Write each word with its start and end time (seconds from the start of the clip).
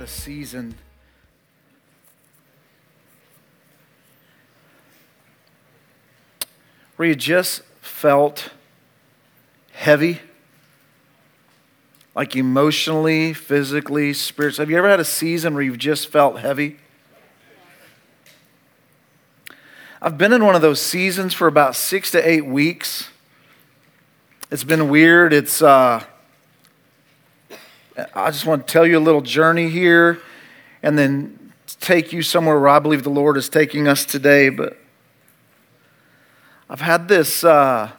had 0.00 0.08
a 0.08 0.10
season 0.10 0.74
where 6.96 7.06
you 7.06 7.14
just 7.14 7.60
felt 7.82 8.48
heavy? 9.72 10.20
Like 12.14 12.34
emotionally, 12.34 13.34
physically, 13.34 14.14
spiritually? 14.14 14.62
Have 14.62 14.70
you 14.70 14.78
ever 14.78 14.88
had 14.88 15.00
a 15.00 15.04
season 15.04 15.52
where 15.52 15.62
you've 15.62 15.76
just 15.76 16.08
felt 16.08 16.38
heavy? 16.38 16.78
I've 20.00 20.16
been 20.16 20.32
in 20.32 20.42
one 20.46 20.54
of 20.54 20.62
those 20.62 20.80
seasons 20.80 21.34
for 21.34 21.46
about 21.46 21.76
six 21.76 22.10
to 22.12 22.26
eight 22.26 22.46
weeks. 22.46 23.10
It's 24.50 24.64
been 24.64 24.88
weird. 24.88 25.34
It's, 25.34 25.60
uh, 25.60 26.04
I 28.14 28.30
just 28.30 28.46
want 28.46 28.66
to 28.66 28.72
tell 28.72 28.86
you 28.86 28.98
a 28.98 29.00
little 29.00 29.20
journey 29.20 29.68
here 29.68 30.20
and 30.82 30.98
then 30.98 31.52
take 31.80 32.12
you 32.12 32.22
somewhere 32.22 32.58
where 32.58 32.68
I 32.68 32.78
believe 32.78 33.02
the 33.02 33.10
Lord 33.10 33.36
is 33.36 33.48
taking 33.48 33.88
us 33.88 34.04
today. 34.04 34.48
But 34.48 34.76
I've 36.68 36.80
had 36.80 37.08
this 37.08 37.42
uh, 37.42 37.90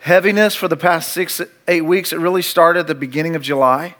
heaviness 0.00 0.54
for 0.54 0.68
the 0.68 0.76
past 0.76 1.12
six, 1.12 1.40
eight 1.68 1.82
weeks. 1.82 2.12
It 2.12 2.18
really 2.18 2.42
started 2.42 2.80
at 2.80 2.86
the 2.88 2.94
beginning 2.94 3.36
of 3.36 3.42
July 3.42 3.94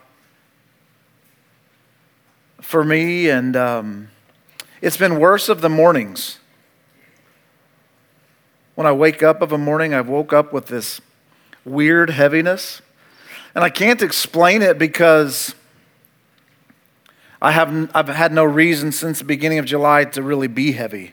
for 2.61 2.83
me, 2.83 3.29
and 3.29 3.55
um, 3.55 4.09
it's 4.81 4.97
been 4.97 5.19
worse 5.19 5.49
of 5.49 5.61
the 5.61 5.69
mornings. 5.69 6.39
When 8.75 8.87
I 8.87 8.91
wake 8.91 9.21
up 9.21 9.41
of 9.41 9.51
a 9.51 9.57
morning, 9.57 9.93
I've 9.93 10.09
woke 10.09 10.33
up 10.33 10.51
with 10.51 10.67
this 10.67 10.99
weird 11.63 12.09
heaviness. 12.09 12.81
And 13.55 13.63
I 13.63 13.69
can't 13.69 14.01
explain 14.01 14.61
it 14.61 14.79
because 14.79 15.53
I 17.41 17.51
haven't, 17.51 17.91
I've 17.93 18.07
had 18.07 18.31
no 18.31 18.45
reason 18.45 18.91
since 18.91 19.19
the 19.19 19.25
beginning 19.25 19.59
of 19.59 19.65
July 19.65 20.05
to 20.05 20.23
really 20.23 20.47
be 20.47 20.71
heavy. 20.71 21.11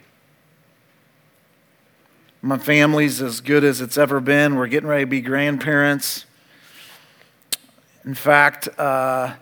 My 2.41 2.57
family's 2.57 3.21
as 3.21 3.41
good 3.41 3.63
as 3.63 3.81
it's 3.81 3.97
ever 3.97 4.19
been. 4.19 4.55
We're 4.55 4.67
getting 4.67 4.89
ready 4.89 5.03
to 5.03 5.09
be 5.09 5.21
grandparents. 5.21 6.25
In 8.03 8.15
fact, 8.15 8.67
uh, 8.79 9.35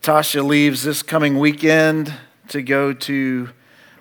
Tasha 0.00 0.42
leaves 0.42 0.82
this 0.82 1.02
coming 1.02 1.38
weekend 1.38 2.14
to 2.48 2.62
go 2.62 2.94
to 2.94 3.50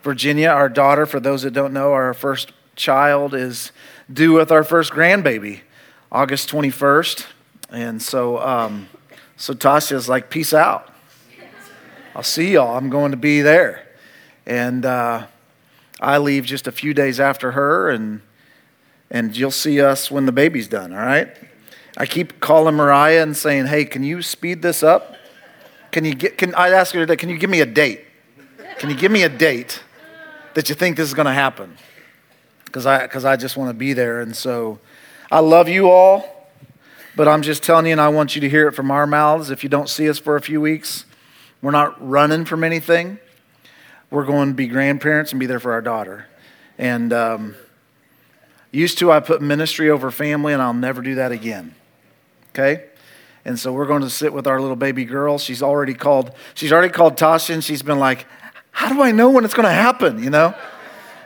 Virginia. 0.03 0.47
Our 0.47 0.69
daughter, 0.69 1.05
for 1.05 1.19
those 1.19 1.41
that 1.41 1.51
don't 1.51 1.73
know, 1.73 1.91
our 1.91 2.13
first 2.13 2.53
child 2.77 3.33
is 3.33 3.73
due 4.11 4.31
with 4.31 4.51
our 4.51 4.63
first 4.63 4.93
grandbaby, 4.93 5.59
August 6.09 6.49
21st. 6.49 7.25
And 7.71 8.01
so, 8.01 8.39
um, 8.39 8.89
so 9.37 9.53
Tasha's 9.53 10.09
like, 10.09 10.29
peace 10.29 10.53
out. 10.53 10.93
I'll 12.15 12.23
see 12.23 12.53
y'all. 12.53 12.75
I'm 12.75 12.89
going 12.89 13.11
to 13.11 13.17
be 13.17 13.41
there. 13.41 13.87
And 14.45 14.85
uh, 14.85 15.27
I 15.99 16.17
leave 16.17 16.45
just 16.45 16.67
a 16.67 16.71
few 16.71 16.93
days 16.93 17.19
after 17.19 17.51
her, 17.51 17.89
and, 17.89 18.21
and 19.11 19.37
you'll 19.37 19.51
see 19.51 19.79
us 19.79 20.09
when 20.09 20.25
the 20.25 20.31
baby's 20.31 20.67
done, 20.67 20.91
all 20.91 20.99
right? 20.99 21.29
I 21.97 22.05
keep 22.05 22.39
calling 22.39 22.75
Mariah 22.75 23.21
and 23.21 23.35
saying, 23.35 23.67
hey, 23.67 23.85
can 23.85 24.03
you 24.03 24.21
speed 24.21 24.61
this 24.61 24.83
up? 24.83 25.15
Can 25.91 26.05
you 26.05 26.15
get, 26.15 26.37
can, 26.37 26.55
I 26.55 26.69
ask 26.69 26.93
her 26.93 26.99
today, 27.01 27.15
can 27.15 27.29
you 27.29 27.37
give 27.37 27.49
me 27.49 27.61
a 27.61 27.65
date? 27.65 28.05
Can 28.77 28.89
you 28.89 28.95
give 28.95 29.11
me 29.11 29.23
a 29.23 29.29
date 29.29 29.83
that 30.53 30.69
you 30.69 30.75
think 30.75 30.97
this 30.97 31.07
is 31.07 31.13
going 31.13 31.25
to 31.25 31.33
happen? 31.33 31.77
Because 32.65 32.85
I, 32.85 33.05
cause 33.07 33.25
I 33.25 33.35
just 33.35 33.57
want 33.57 33.69
to 33.69 33.73
be 33.73 33.93
there. 33.93 34.21
And 34.21 34.35
so 34.35 34.79
I 35.31 35.39
love 35.39 35.67
you 35.67 35.89
all. 35.89 36.38
But 37.19 37.27
I'm 37.27 37.41
just 37.41 37.63
telling 37.63 37.85
you, 37.85 37.91
and 37.91 37.99
I 37.99 38.07
want 38.07 38.35
you 38.35 38.39
to 38.39 38.49
hear 38.49 38.69
it 38.69 38.71
from 38.71 38.91
our 38.91 39.05
mouths. 39.05 39.49
If 39.49 39.61
you 39.61 39.67
don't 39.67 39.89
see 39.89 40.09
us 40.09 40.17
for 40.17 40.37
a 40.37 40.41
few 40.41 40.61
weeks, 40.61 41.03
we're 41.61 41.71
not 41.71 41.97
running 41.99 42.45
from 42.45 42.63
anything. 42.63 43.19
We're 44.09 44.23
going 44.23 44.51
to 44.51 44.53
be 44.53 44.67
grandparents 44.67 45.33
and 45.33 45.39
be 45.41 45.45
there 45.45 45.59
for 45.59 45.73
our 45.73 45.81
daughter. 45.81 46.27
And 46.77 47.11
um, 47.11 47.55
used 48.71 48.99
to, 48.99 49.11
I 49.11 49.19
put 49.19 49.41
ministry 49.41 49.89
over 49.89 50.11
family, 50.11 50.53
and 50.53 50.61
I'll 50.61 50.73
never 50.73 51.01
do 51.01 51.15
that 51.15 51.33
again. 51.33 51.75
Okay? 52.51 52.85
And 53.43 53.59
so 53.59 53.73
we're 53.73 53.85
going 53.85 54.03
to 54.03 54.09
sit 54.09 54.31
with 54.31 54.47
our 54.47 54.61
little 54.61 54.77
baby 54.77 55.03
girl. 55.03 55.37
She's 55.37 55.61
already 55.61 55.95
called. 55.95 56.31
She's 56.53 56.71
already 56.71 56.93
called 56.93 57.17
Tasha, 57.17 57.53
and 57.53 57.61
she's 57.61 57.83
been 57.83 57.99
like, 57.99 58.27
"How 58.71 58.93
do 58.93 59.01
I 59.01 59.11
know 59.11 59.29
when 59.29 59.43
it's 59.43 59.53
going 59.53 59.67
to 59.67 59.73
happen?" 59.73 60.23
You 60.23 60.29
know, 60.29 60.55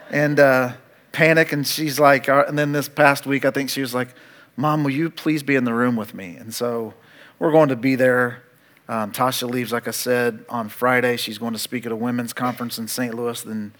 and 0.09 0.39
uh, 0.39 0.73
panic. 1.11 1.53
And 1.53 1.67
she's 1.67 1.99
like, 1.99 2.29
uh, 2.29 2.45
and 2.47 2.57
then 2.57 2.71
this 2.71 2.89
past 2.89 3.27
week, 3.27 3.45
I 3.45 3.51
think 3.51 3.69
she 3.69 3.81
was 3.81 3.93
like, 3.93 4.07
Mom, 4.55 4.83
will 4.83 4.91
you 4.91 5.09
please 5.09 5.41
be 5.41 5.55
in 5.55 5.63
the 5.63 5.73
room 5.73 5.95
with 5.95 6.13
me? 6.13 6.35
And 6.35 6.53
so 6.53 6.93
we're 7.39 7.51
going 7.51 7.69
to 7.69 7.75
be 7.75 7.95
there. 7.95 8.43
Um, 8.87 9.11
Tasha 9.11 9.49
leaves, 9.49 9.71
like 9.71 9.87
I 9.87 9.91
said, 9.91 10.45
on 10.47 10.69
Friday. 10.69 11.17
She's 11.17 11.37
going 11.37 11.53
to 11.53 11.59
speak 11.59 11.85
at 11.85 11.91
a 11.91 11.95
women's 11.95 12.33
conference 12.33 12.77
in 12.77 12.87
St. 12.87 13.15
Louis. 13.15 13.41
Then, 13.41 13.73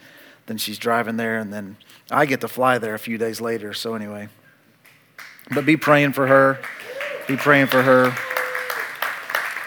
then 0.47 0.57
she's 0.57 0.79
driving 0.79 1.17
there, 1.17 1.37
and 1.37 1.53
then 1.53 1.77
I 2.09 2.25
get 2.25 2.41
to 2.41 2.47
fly 2.47 2.77
there 2.79 2.95
a 2.95 2.99
few 2.99 3.17
days 3.17 3.39
later. 3.39 3.73
So, 3.73 3.93
anyway, 3.93 4.29
but 5.53 5.65
be 5.65 5.77
praying 5.77 6.13
for 6.13 6.25
her. 6.25 6.59
Be 7.27 7.37
praying 7.37 7.67
for 7.67 7.83
her. 7.83 8.05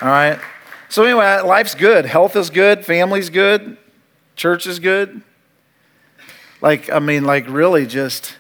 All 0.03 0.09
right. 0.09 0.41
So, 0.89 1.05
anyway, 1.05 1.41
life's 1.43 1.75
good. 1.75 2.07
Health 2.07 2.35
is 2.35 2.51
good. 2.51 2.85
Family's 2.85 3.31
good. 3.31 3.77
Church 4.35 4.67
is 4.67 4.81
good. 4.81 5.23
Like, 6.61 6.91
I 6.91 6.99
mean, 6.99 7.25
like, 7.25 7.47
really, 7.49 7.87
just 7.87 8.37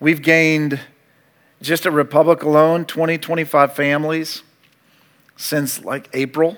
we've 0.00 0.22
gained 0.22 0.80
just 1.60 1.86
at 1.86 1.92
Republic 1.92 2.42
alone, 2.42 2.84
20, 2.84 3.18
25 3.18 3.74
families 3.74 4.42
since 5.36 5.84
like 5.84 6.08
April. 6.12 6.56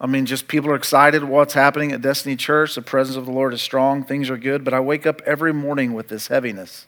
I 0.00 0.06
mean, 0.06 0.26
just 0.26 0.48
people 0.48 0.70
are 0.70 0.74
excited 0.74 1.22
what's 1.22 1.54
happening 1.54 1.92
at 1.92 2.02
Destiny 2.02 2.34
Church. 2.34 2.74
The 2.74 2.82
presence 2.82 3.16
of 3.16 3.26
the 3.26 3.32
Lord 3.32 3.54
is 3.54 3.62
strong. 3.62 4.02
Things 4.02 4.28
are 4.30 4.36
good. 4.36 4.64
But 4.64 4.74
I 4.74 4.80
wake 4.80 5.06
up 5.06 5.22
every 5.24 5.52
morning 5.52 5.92
with 5.92 6.08
this 6.08 6.26
heaviness. 6.26 6.86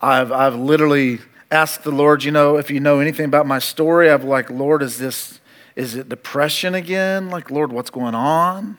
I've, 0.00 0.32
I've 0.32 0.54
literally 0.54 1.18
asked 1.50 1.84
the 1.84 1.90
Lord, 1.90 2.24
you 2.24 2.30
know, 2.30 2.56
if 2.56 2.70
you 2.70 2.80
know 2.80 3.00
anything 3.00 3.26
about 3.26 3.46
my 3.46 3.58
story, 3.58 4.10
I've 4.10 4.24
like, 4.24 4.48
Lord, 4.48 4.82
is 4.82 4.98
this, 4.98 5.40
is 5.76 5.94
it 5.94 6.08
depression 6.08 6.74
again? 6.74 7.30
Like, 7.30 7.50
Lord, 7.50 7.72
what's 7.72 7.90
going 7.90 8.14
on? 8.14 8.78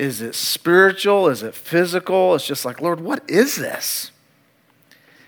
Is 0.00 0.22
it 0.22 0.34
spiritual? 0.34 1.28
Is 1.28 1.42
it 1.42 1.54
physical? 1.54 2.34
It's 2.34 2.46
just 2.46 2.64
like, 2.64 2.80
Lord, 2.80 3.02
what 3.02 3.22
is 3.28 3.56
this? 3.56 4.12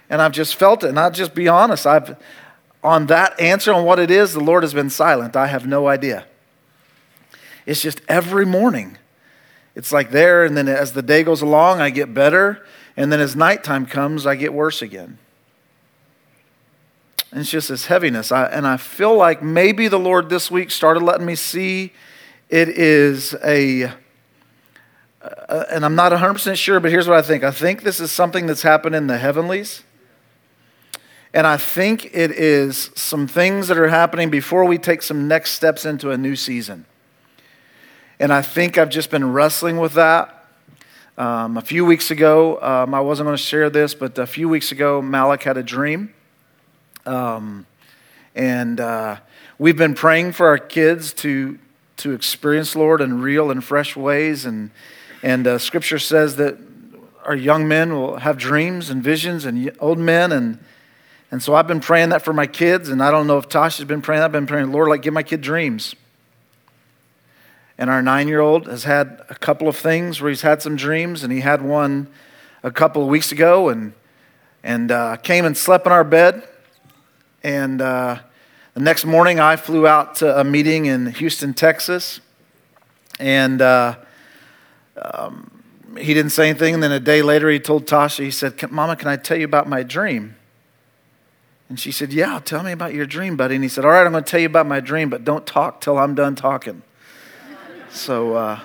And 0.08 0.22
I've 0.22 0.32
just 0.32 0.56
felt 0.56 0.82
it. 0.82 0.88
And 0.88 0.98
I'll 0.98 1.10
just 1.10 1.34
be 1.34 1.46
honest, 1.46 1.86
I've 1.86 2.16
on 2.82 3.04
that 3.08 3.38
answer 3.38 3.70
on 3.74 3.84
what 3.84 3.98
it 3.98 4.10
is, 4.10 4.32
the 4.32 4.40
Lord 4.40 4.62
has 4.62 4.72
been 4.72 4.88
silent. 4.88 5.36
I 5.36 5.48
have 5.48 5.66
no 5.66 5.88
idea. 5.88 6.24
It's 7.66 7.82
just 7.82 8.00
every 8.08 8.46
morning. 8.46 8.96
It's 9.74 9.92
like 9.92 10.10
there, 10.10 10.42
and 10.42 10.56
then 10.56 10.68
as 10.68 10.94
the 10.94 11.02
day 11.02 11.22
goes 11.22 11.42
along, 11.42 11.82
I 11.82 11.90
get 11.90 12.14
better. 12.14 12.64
And 12.96 13.12
then 13.12 13.20
as 13.20 13.36
nighttime 13.36 13.84
comes, 13.84 14.26
I 14.26 14.36
get 14.36 14.54
worse 14.54 14.80
again. 14.80 15.18
And 17.30 17.42
it's 17.42 17.50
just 17.50 17.68
this 17.68 17.86
heaviness. 17.86 18.32
I, 18.32 18.46
and 18.46 18.66
I 18.66 18.78
feel 18.78 19.14
like 19.14 19.42
maybe 19.42 19.88
the 19.88 19.98
Lord 19.98 20.30
this 20.30 20.50
week 20.50 20.70
started 20.70 21.02
letting 21.02 21.26
me 21.26 21.34
see 21.34 21.92
it 22.48 22.70
is 22.70 23.34
a 23.44 23.92
uh, 25.22 25.64
and 25.70 25.84
I'm 25.84 25.94
not 25.94 26.12
100% 26.12 26.56
sure, 26.56 26.80
but 26.80 26.90
here's 26.90 27.06
what 27.06 27.16
I 27.16 27.22
think. 27.22 27.44
I 27.44 27.50
think 27.50 27.82
this 27.82 28.00
is 28.00 28.10
something 28.10 28.46
that's 28.46 28.62
happened 28.62 28.94
in 28.94 29.06
the 29.06 29.18
heavenlies. 29.18 29.82
And 31.34 31.46
I 31.46 31.56
think 31.56 32.06
it 32.06 32.30
is 32.30 32.90
some 32.94 33.26
things 33.26 33.68
that 33.68 33.78
are 33.78 33.88
happening 33.88 34.30
before 34.30 34.64
we 34.64 34.76
take 34.78 35.00
some 35.00 35.28
next 35.28 35.52
steps 35.52 35.86
into 35.86 36.10
a 36.10 36.18
new 36.18 36.36
season. 36.36 36.84
And 38.20 38.32
I 38.32 38.42
think 38.42 38.76
I've 38.76 38.90
just 38.90 39.10
been 39.10 39.32
wrestling 39.32 39.78
with 39.78 39.94
that. 39.94 40.46
Um, 41.16 41.56
a 41.56 41.62
few 41.62 41.84
weeks 41.84 42.10
ago, 42.10 42.60
um, 42.60 42.94
I 42.94 43.00
wasn't 43.00 43.26
going 43.26 43.36
to 43.36 43.42
share 43.42 43.70
this, 43.70 43.94
but 43.94 44.18
a 44.18 44.26
few 44.26 44.48
weeks 44.48 44.72
ago, 44.72 45.00
Malik 45.00 45.42
had 45.42 45.56
a 45.56 45.62
dream. 45.62 46.12
Um, 47.06 47.66
and 48.34 48.80
uh, 48.80 49.16
we've 49.58 49.76
been 49.76 49.94
praying 49.94 50.32
for 50.32 50.46
our 50.48 50.58
kids 50.58 51.12
to, 51.14 51.58
to 51.98 52.12
experience 52.12 52.76
Lord 52.76 53.00
in 53.00 53.20
real 53.20 53.50
and 53.50 53.62
fresh 53.62 53.96
ways. 53.96 54.44
And 54.44 54.70
and 55.22 55.46
uh, 55.46 55.58
scripture 55.58 56.00
says 56.00 56.36
that 56.36 56.58
our 57.24 57.36
young 57.36 57.68
men 57.68 57.94
will 57.94 58.16
have 58.16 58.36
dreams 58.36 58.90
and 58.90 59.02
visions 59.02 59.44
and 59.44 59.70
old 59.78 59.98
men. 59.98 60.32
And, 60.32 60.58
and 61.30 61.42
so 61.42 61.54
I've 61.54 61.68
been 61.68 61.80
praying 61.80 62.08
that 62.08 62.22
for 62.22 62.32
my 62.32 62.46
kids. 62.46 62.88
And 62.88 63.02
I 63.02 63.10
don't 63.10 63.26
know 63.26 63.38
if 63.38 63.48
Tasha's 63.48 63.84
been 63.84 64.02
praying. 64.02 64.22
I've 64.22 64.32
been 64.32 64.46
praying, 64.46 64.72
Lord, 64.72 64.88
like, 64.88 65.02
give 65.02 65.14
my 65.14 65.22
kid 65.22 65.40
dreams. 65.40 65.94
And 67.78 67.88
our 67.88 68.02
nine 68.02 68.28
year 68.28 68.40
old 68.40 68.66
has 68.66 68.84
had 68.84 69.22
a 69.28 69.34
couple 69.34 69.68
of 69.68 69.76
things 69.76 70.20
where 70.20 70.28
he's 70.28 70.42
had 70.42 70.60
some 70.60 70.76
dreams. 70.76 71.22
And 71.22 71.32
he 71.32 71.40
had 71.40 71.62
one 71.62 72.08
a 72.64 72.70
couple 72.70 73.02
of 73.02 73.08
weeks 73.08 73.32
ago 73.32 73.68
and, 73.68 73.92
and 74.64 74.90
uh, 74.90 75.16
came 75.16 75.44
and 75.44 75.56
slept 75.56 75.86
in 75.86 75.92
our 75.92 76.04
bed. 76.04 76.46
And 77.44 77.80
uh, 77.80 78.18
the 78.74 78.80
next 78.80 79.04
morning, 79.04 79.38
I 79.38 79.56
flew 79.56 79.86
out 79.86 80.16
to 80.16 80.40
a 80.40 80.44
meeting 80.44 80.86
in 80.86 81.06
Houston, 81.06 81.54
Texas. 81.54 82.20
And 83.18 83.62
uh, 83.62 83.96
um, 84.96 85.62
he 85.98 86.14
didn't 86.14 86.30
say 86.30 86.48
anything. 86.48 86.74
And 86.74 86.82
then 86.82 86.92
a 86.92 87.00
day 87.00 87.22
later, 87.22 87.50
he 87.50 87.58
told 87.58 87.86
Tasha, 87.86 88.24
he 88.24 88.30
said, 88.30 88.70
Mama, 88.70 88.96
can 88.96 89.08
I 89.08 89.16
tell 89.16 89.36
you 89.36 89.44
about 89.44 89.68
my 89.68 89.82
dream? 89.82 90.36
And 91.68 91.80
she 91.80 91.90
said, 91.90 92.12
Yeah, 92.12 92.38
tell 92.38 92.62
me 92.62 92.72
about 92.72 92.92
your 92.92 93.06
dream, 93.06 93.36
buddy. 93.36 93.54
And 93.54 93.64
he 93.64 93.68
said, 93.68 93.84
All 93.84 93.90
right, 93.90 94.04
I'm 94.04 94.12
going 94.12 94.24
to 94.24 94.30
tell 94.30 94.40
you 94.40 94.46
about 94.46 94.66
my 94.66 94.80
dream, 94.80 95.08
but 95.08 95.24
don't 95.24 95.46
talk 95.46 95.80
till 95.80 95.98
I'm 95.98 96.14
done 96.14 96.34
talking. 96.34 96.82
so, 97.90 98.34
uh, 98.34 98.60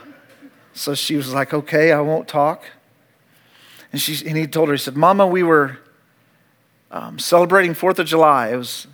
so 0.74 0.94
she 0.94 1.16
was 1.16 1.34
like, 1.34 1.54
Okay, 1.54 1.92
I 1.92 2.02
won't 2.02 2.28
talk. 2.28 2.66
And, 3.94 4.02
she, 4.02 4.28
and 4.28 4.36
he 4.38 4.46
told 4.46 4.68
her, 4.68 4.74
He 4.74 4.78
said, 4.80 4.98
Mama, 4.98 5.26
we 5.26 5.42
were 5.42 5.78
um, 6.92 7.18
celebrating 7.20 7.74
4th 7.74 8.00
of 8.00 8.08
July. 8.08 8.50
It 8.50 8.58
was 8.58 8.88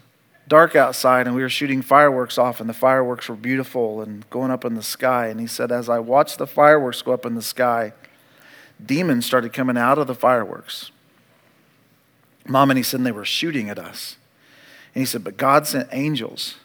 dark 0.47 0.75
outside, 0.75 1.27
and 1.27 1.35
we 1.35 1.41
were 1.41 1.49
shooting 1.49 1.81
fireworks 1.81 2.37
off, 2.37 2.59
and 2.59 2.69
the 2.69 2.73
fireworks 2.73 3.29
were 3.29 3.35
beautiful 3.35 4.01
and 4.01 4.29
going 4.29 4.51
up 4.51 4.65
in 4.65 4.75
the 4.75 4.83
sky. 4.83 5.27
And 5.27 5.39
he 5.39 5.47
said, 5.47 5.71
As 5.71 5.89
I 5.89 5.99
watched 5.99 6.37
the 6.37 6.47
fireworks 6.47 7.01
go 7.01 7.13
up 7.13 7.25
in 7.25 7.35
the 7.35 7.41
sky, 7.41 7.93
demons 8.83 9.25
started 9.25 9.53
coming 9.53 9.77
out 9.77 9.97
of 9.97 10.07
the 10.07 10.15
fireworks. 10.15 10.91
Mom 12.47 12.71
and 12.71 12.77
he 12.77 12.83
said, 12.83 12.99
and 12.99 13.07
they 13.07 13.11
were 13.11 13.25
shooting 13.25 13.69
at 13.69 13.79
us. 13.79 14.17
And 14.93 15.01
he 15.01 15.05
said, 15.05 15.23
but 15.23 15.37
God 15.37 15.65
sent 15.65 15.89
angels. 15.91 16.55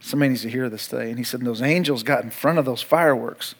Somebody 0.00 0.30
needs 0.30 0.42
to 0.42 0.50
hear 0.50 0.68
this 0.68 0.88
today. 0.88 1.10
And 1.10 1.18
he 1.18 1.24
said, 1.24 1.40
and 1.40 1.46
those 1.46 1.62
angels 1.62 2.02
got 2.02 2.24
in 2.24 2.30
front 2.30 2.58
of 2.58 2.64
those 2.64 2.82
fireworks 2.82 3.54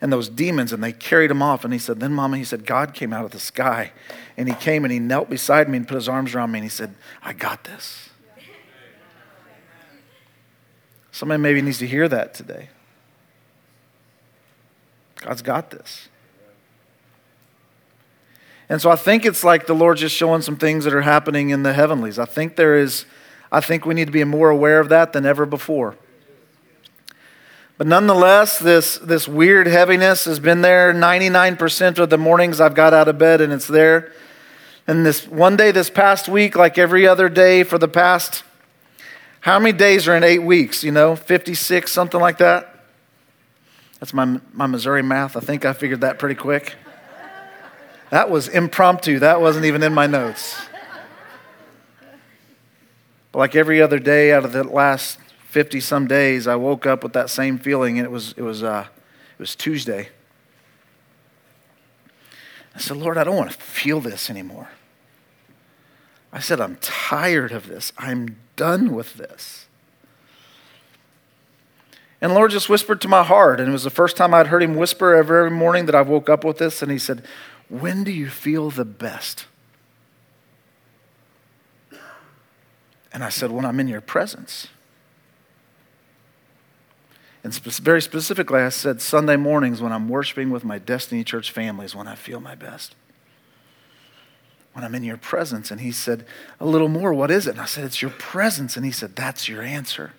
and 0.00 0.12
those 0.12 0.28
demons 0.28 0.72
and 0.72 0.82
they 0.82 0.92
carried 0.92 1.30
him 1.30 1.42
off. 1.42 1.64
And 1.64 1.72
he 1.72 1.78
said, 1.78 2.00
then, 2.00 2.12
Mama, 2.12 2.38
he 2.38 2.44
said, 2.44 2.64
God 2.64 2.94
came 2.94 3.12
out 3.12 3.24
of 3.24 3.30
the 3.30 3.40
sky 3.40 3.92
and 4.36 4.48
he 4.48 4.54
came 4.54 4.84
and 4.84 4.92
he 4.92 4.98
knelt 4.98 5.28
beside 5.28 5.68
me 5.68 5.76
and 5.76 5.86
put 5.86 5.96
his 5.96 6.08
arms 6.08 6.34
around 6.34 6.52
me 6.52 6.60
and 6.60 6.64
he 6.64 6.70
said, 6.70 6.94
I 7.22 7.32
got 7.32 7.64
this. 7.64 8.08
Somebody 11.12 11.42
maybe 11.42 11.60
needs 11.60 11.78
to 11.78 11.86
hear 11.86 12.08
that 12.08 12.34
today. 12.34 12.70
God's 15.16 15.42
got 15.42 15.70
this. 15.70 16.08
And 18.70 18.80
so 18.80 18.88
I 18.88 18.96
think 18.96 19.26
it's 19.26 19.42
like 19.42 19.66
the 19.66 19.74
Lord 19.74 19.98
just 19.98 20.14
showing 20.14 20.42
some 20.42 20.56
things 20.56 20.84
that 20.84 20.94
are 20.94 21.02
happening 21.02 21.50
in 21.50 21.64
the 21.64 21.72
heavenlies. 21.72 22.18
I 22.18 22.24
think 22.24 22.54
there 22.54 22.76
is, 22.76 23.04
I 23.50 23.60
think 23.60 23.84
we 23.84 23.94
need 23.94 24.06
to 24.06 24.12
be 24.12 24.22
more 24.22 24.48
aware 24.48 24.78
of 24.78 24.88
that 24.90 25.12
than 25.12 25.26
ever 25.26 25.44
before. 25.44 25.96
But 27.80 27.86
nonetheless, 27.86 28.58
this, 28.58 28.98
this 28.98 29.26
weird 29.26 29.66
heaviness 29.66 30.26
has 30.26 30.38
been 30.38 30.60
there 30.60 30.92
99% 30.92 31.98
of 31.98 32.10
the 32.10 32.18
mornings 32.18 32.60
I've 32.60 32.74
got 32.74 32.92
out 32.92 33.08
of 33.08 33.16
bed 33.16 33.40
and 33.40 33.54
it's 33.54 33.66
there. 33.66 34.12
And 34.86 35.06
this 35.06 35.26
one 35.26 35.56
day 35.56 35.70
this 35.70 35.88
past 35.88 36.28
week, 36.28 36.54
like 36.54 36.76
every 36.76 37.08
other 37.08 37.30
day 37.30 37.62
for 37.62 37.78
the 37.78 37.88
past, 37.88 38.44
how 39.40 39.58
many 39.58 39.72
days 39.72 40.06
are 40.08 40.14
in 40.14 40.22
eight 40.22 40.40
weeks? 40.40 40.84
You 40.84 40.92
know, 40.92 41.16
56, 41.16 41.90
something 41.90 42.20
like 42.20 42.36
that? 42.36 42.84
That's 43.98 44.12
my, 44.12 44.38
my 44.52 44.66
Missouri 44.66 45.02
math. 45.02 45.34
I 45.34 45.40
think 45.40 45.64
I 45.64 45.72
figured 45.72 46.02
that 46.02 46.18
pretty 46.18 46.34
quick. 46.34 46.74
That 48.10 48.28
was 48.28 48.46
impromptu. 48.48 49.20
That 49.20 49.40
wasn't 49.40 49.64
even 49.64 49.82
in 49.82 49.94
my 49.94 50.06
notes. 50.06 50.54
But 53.32 53.38
like 53.38 53.56
every 53.56 53.80
other 53.80 53.98
day 53.98 54.34
out 54.34 54.44
of 54.44 54.52
the 54.52 54.64
last 54.64 55.18
50 55.50 55.80
some 55.80 56.06
days, 56.06 56.46
I 56.46 56.56
woke 56.56 56.86
up 56.86 57.02
with 57.02 57.12
that 57.12 57.28
same 57.28 57.58
feeling, 57.58 57.98
and 57.98 58.06
it 58.06 58.10
was, 58.10 58.34
it 58.36 58.42
was, 58.42 58.62
uh, 58.62 58.86
it 59.32 59.38
was 59.38 59.56
Tuesday. 59.56 60.08
I 62.74 62.78
said, 62.78 62.96
Lord, 62.96 63.18
I 63.18 63.24
don't 63.24 63.36
want 63.36 63.50
to 63.50 63.56
feel 63.56 64.00
this 64.00 64.30
anymore. 64.30 64.68
I 66.32 66.38
said, 66.38 66.60
I'm 66.60 66.76
tired 66.80 67.50
of 67.50 67.66
this. 67.66 67.92
I'm 67.98 68.36
done 68.54 68.94
with 68.94 69.14
this. 69.14 69.66
And 72.20 72.32
Lord 72.32 72.52
just 72.52 72.68
whispered 72.68 73.00
to 73.00 73.08
my 73.08 73.24
heart, 73.24 73.58
and 73.58 73.68
it 73.68 73.72
was 73.72 73.82
the 73.82 73.90
first 73.90 74.16
time 74.16 74.32
I'd 74.32 74.48
heard 74.48 74.62
him 74.62 74.76
whisper 74.76 75.16
every 75.16 75.50
morning 75.50 75.86
that 75.86 75.94
I 75.94 76.02
woke 76.02 76.28
up 76.28 76.44
with 76.44 76.58
this. 76.58 76.80
And 76.80 76.92
he 76.92 76.98
said, 76.98 77.24
when 77.68 78.04
do 78.04 78.12
you 78.12 78.28
feel 78.28 78.70
the 78.70 78.84
best? 78.84 79.46
And 83.12 83.24
I 83.24 83.28
said, 83.28 83.50
When 83.50 83.64
I'm 83.64 83.80
in 83.80 83.88
your 83.88 84.00
presence. 84.00 84.68
And 87.42 87.54
very 87.54 88.02
specifically, 88.02 88.60
I 88.60 88.68
said, 88.68 89.00
Sunday 89.00 89.36
mornings 89.36 89.80
when 89.80 89.92
I'm 89.92 90.08
worshiping 90.08 90.50
with 90.50 90.64
my 90.64 90.78
Destiny 90.78 91.24
Church 91.24 91.50
family 91.50 91.86
is 91.86 91.94
when 91.94 92.06
I 92.06 92.14
feel 92.14 92.38
my 92.38 92.54
best. 92.54 92.94
When 94.74 94.84
I'm 94.84 94.94
in 94.94 95.04
your 95.04 95.16
presence. 95.16 95.70
And 95.70 95.80
he 95.80 95.90
said, 95.90 96.26
A 96.60 96.66
little 96.66 96.88
more, 96.88 97.14
what 97.14 97.30
is 97.30 97.46
it? 97.46 97.52
And 97.52 97.60
I 97.60 97.64
said, 97.64 97.84
It's 97.84 98.02
your 98.02 98.10
presence. 98.10 98.76
And 98.76 98.84
he 98.84 98.92
said, 98.92 99.16
That's 99.16 99.48
your 99.48 99.62
answer. 99.62 100.12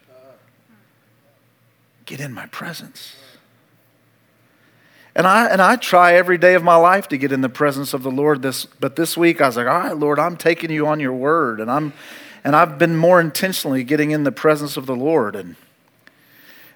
Get 2.06 2.20
in 2.20 2.34
my 2.34 2.48
presence. 2.48 3.16
And 5.14 5.28
I, 5.28 5.48
and 5.48 5.62
I 5.62 5.76
try 5.76 6.14
every 6.14 6.38
day 6.38 6.56
of 6.56 6.64
my 6.64 6.76
life 6.76 7.10
to 7.10 7.18
get 7.18 7.32
in 7.32 7.42
the 7.42 7.50
presence 7.50 7.94
of 7.94 8.02
the 8.02 8.12
Lord. 8.12 8.42
This, 8.42 8.66
but 8.66 8.96
this 8.96 9.16
week 9.16 9.42
I 9.42 9.48
was 9.48 9.58
like, 9.58 9.68
all 9.68 9.80
right, 9.80 9.98
Lord, 9.98 10.20
I'm 10.20 10.38
taking 10.38 10.72
you 10.72 10.88
on 10.88 11.02
your 11.02 11.14
word. 11.14 11.60
And, 11.60 11.70
I'm, 11.70 11.92
and 12.46 12.56
I've 12.56 12.78
been 12.78 12.96
more 12.96 13.20
intentionally 13.20 13.84
getting 13.84 14.12
in 14.12 14.24
the 14.24 14.32
presence 14.32 14.78
of 14.78 14.86
the 14.86 14.96
Lord. 14.96 15.36
And, 15.36 15.58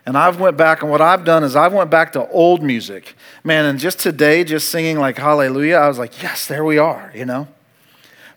and 0.06 0.18
I've 0.18 0.40
went 0.40 0.56
back, 0.56 0.82
and 0.82 0.92
what 0.92 1.02
I've 1.02 1.26
done 1.26 1.44
is 1.44 1.56
I've 1.56 1.74
went 1.74 1.90
back 1.90 2.14
to 2.14 2.28
old 2.30 2.62
music. 2.62 3.16
Man, 3.44 3.66
and 3.66 3.80
just 3.80 4.00
today, 4.00 4.44
just 4.44 4.70
singing 4.70 5.00
like 5.00 5.18
hallelujah, 5.18 5.78
I 5.78 5.88
was 5.88 5.98
like, 5.98 6.22
yes, 6.22 6.48
there 6.48 6.64
we 6.64 6.78
are, 6.78 7.12
you 7.16 7.26
know. 7.26 7.48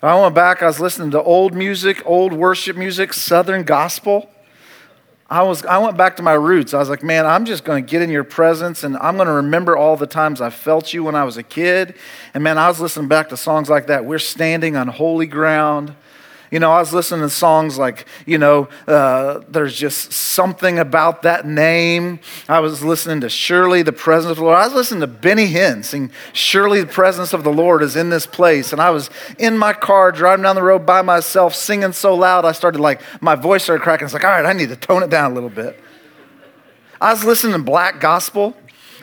I 0.03 0.19
went 0.21 0.35
back, 0.35 0.63
I 0.63 0.67
was 0.67 0.79
listening 0.79 1.11
to 1.11 1.23
old 1.23 1.55
music, 1.55 2.03
old 2.07 2.33
worship 2.33 2.77
music, 2.77 3.13
Southern 3.13 3.65
gospel. 3.65 4.31
I, 5.31 5.43
was, 5.43 5.67
I 5.67 5.77
went 5.79 5.99
back 5.99 6.17
to 6.17 6.23
my 6.23 6.33
roots. 6.33 6.73
I 6.73 6.79
was 6.79 6.89
like, 6.89 7.03
man, 7.03 7.27
I'm 7.27 7.45
just 7.45 7.63
going 7.65 7.85
to 7.85 7.91
get 7.91 8.01
in 8.01 8.09
your 8.09 8.25
presence 8.25 8.83
and 8.83 8.97
I'm 8.97 9.17
going 9.17 9.27
to 9.27 9.35
remember 9.35 9.77
all 9.77 9.97
the 9.97 10.07
times 10.07 10.41
I 10.41 10.49
felt 10.49 10.95
you 10.95 11.05
when 11.05 11.15
I 11.15 11.25
was 11.25 11.37
a 11.37 11.43
kid. 11.43 11.97
And 12.33 12.43
man, 12.43 12.57
I 12.57 12.69
was 12.69 12.81
listening 12.81 13.09
back 13.09 13.29
to 13.29 13.37
songs 13.37 13.69
like 13.69 13.89
that. 13.89 14.07
We're 14.07 14.21
standing 14.21 14.75
on 14.75 14.89
holy 14.89 15.27
ground. 15.27 15.95
You 16.51 16.59
know, 16.61 16.73
I 16.73 16.79
was 16.79 16.93
listening 16.93 17.21
to 17.23 17.31
songs 17.31 17.79
like, 17.79 18.07
you 18.25 18.39
know, 18.39 18.69
uh, 18.87 19.41
there's 19.49 19.77
just 19.77 20.13
something 20.13 20.79
about 20.79 21.23
that 21.23 21.47
name. 21.47 22.21
I 22.49 22.61
was 22.61 22.83
listening 22.83 23.21
to 23.21 23.29
Surely 23.29 23.83
the 23.83 23.93
Presence 23.93 24.31
of 24.31 24.37
the 24.39 24.45
Lord. 24.45 24.57
I 24.57 24.65
was 24.65 24.75
listening 24.75 25.01
to 25.01 25.07
Benny 25.07 25.53
Hinn 25.53 25.85
sing, 25.85 26.11
Surely 26.33 26.81
the 26.81 26.87
Presence 26.87 27.33
of 27.33 27.45
the 27.45 27.53
Lord 27.53 27.83
is 27.83 27.97
in 27.97 28.11
this 28.11 28.27
place. 28.27 28.73
And 28.73 28.81
I 28.81 28.91
was 28.91 29.11
in 29.39 29.59
my 29.59 29.73
car 29.73 30.11
driving 30.11 30.43
down 30.43 30.55
the 30.55 30.63
road 30.63 30.87
by 30.87 31.03
myself, 31.03 31.55
singing 31.55 31.93
so 31.93 32.15
loud, 32.15 32.45
I 32.45 32.53
started 32.53 32.81
like, 32.81 33.03
my 33.21 33.35
voice 33.35 33.65
started 33.65 33.83
cracking. 33.83 34.07
It's 34.07 34.15
like, 34.15 34.25
all 34.25 34.31
right, 34.31 34.47
I 34.47 34.53
need 34.53 34.71
to 34.71 34.77
tone 34.77 35.03
it 35.03 35.11
down 35.11 35.33
a 35.33 35.35
little 35.35 35.51
bit. 35.51 35.79
I 37.01 37.13
was 37.13 37.25
listening 37.25 37.53
to 37.53 37.63
black 37.63 38.01
gospel. 38.01 38.57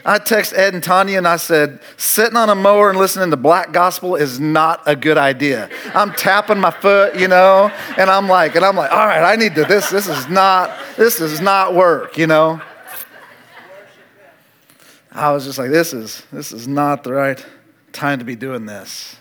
I 0.07 0.19
text 0.19 0.53
Ed 0.53 0.75
and 0.75 0.83
Tanya 0.83 1.17
and 1.17 1.27
I 1.27 1.37
said, 1.37 1.79
sitting 1.97 2.37
on 2.37 2.47
a 2.47 2.53
mower 2.53 2.91
and 2.91 2.99
listening 2.99 3.31
to 3.31 3.37
black 3.37 3.71
gospel 3.71 4.15
is 4.15 4.39
not 4.39 4.83
a 4.85 4.95
good 4.95 5.17
idea. 5.17 5.67
I'm 5.95 6.13
tapping 6.13 6.59
my 6.59 6.69
foot, 6.69 7.15
you 7.19 7.27
know, 7.27 7.71
and 7.97 8.07
I'm 8.07 8.29
like, 8.29 8.55
and 8.55 8.63
I'm 8.63 8.75
like, 8.75 8.91
all 8.91 9.07
right, 9.07 9.23
I 9.23 9.35
need 9.35 9.55
to 9.55 9.65
this, 9.65 9.89
this 9.89 10.07
is 10.07 10.29
not, 10.29 10.77
this 10.95 11.17
does 11.17 11.41
not 11.41 11.73
work, 11.73 12.19
you 12.19 12.27
know. 12.27 12.61
I 15.11 15.31
was 15.31 15.45
just 15.45 15.57
like, 15.57 15.71
this 15.71 15.93
is 15.93 16.21
this 16.31 16.51
is 16.51 16.67
not 16.67 17.03
the 17.03 17.13
right 17.13 17.43
time 17.93 18.19
to 18.19 18.25
be 18.25 18.35
doing 18.35 18.65
this. 18.65 19.15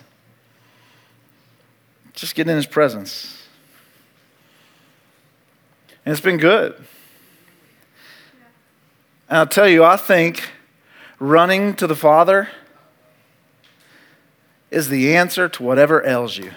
Just 2.13 2.35
get 2.35 2.47
in 2.47 2.55
his 2.55 2.65
presence. 2.65 3.41
And 6.05 6.11
it's 6.11 6.21
been 6.21 6.37
good. 6.37 6.75
And 9.29 9.39
I'll 9.39 9.47
tell 9.47 9.67
you, 9.67 9.83
I 9.83 9.95
think 9.95 10.51
running 11.19 11.75
to 11.75 11.87
the 11.87 11.95
Father 11.95 12.49
is 14.71 14.89
the 14.89 15.15
answer 15.15 15.47
to 15.47 15.63
whatever 15.63 16.05
ails 16.05 16.37
you. 16.37 16.51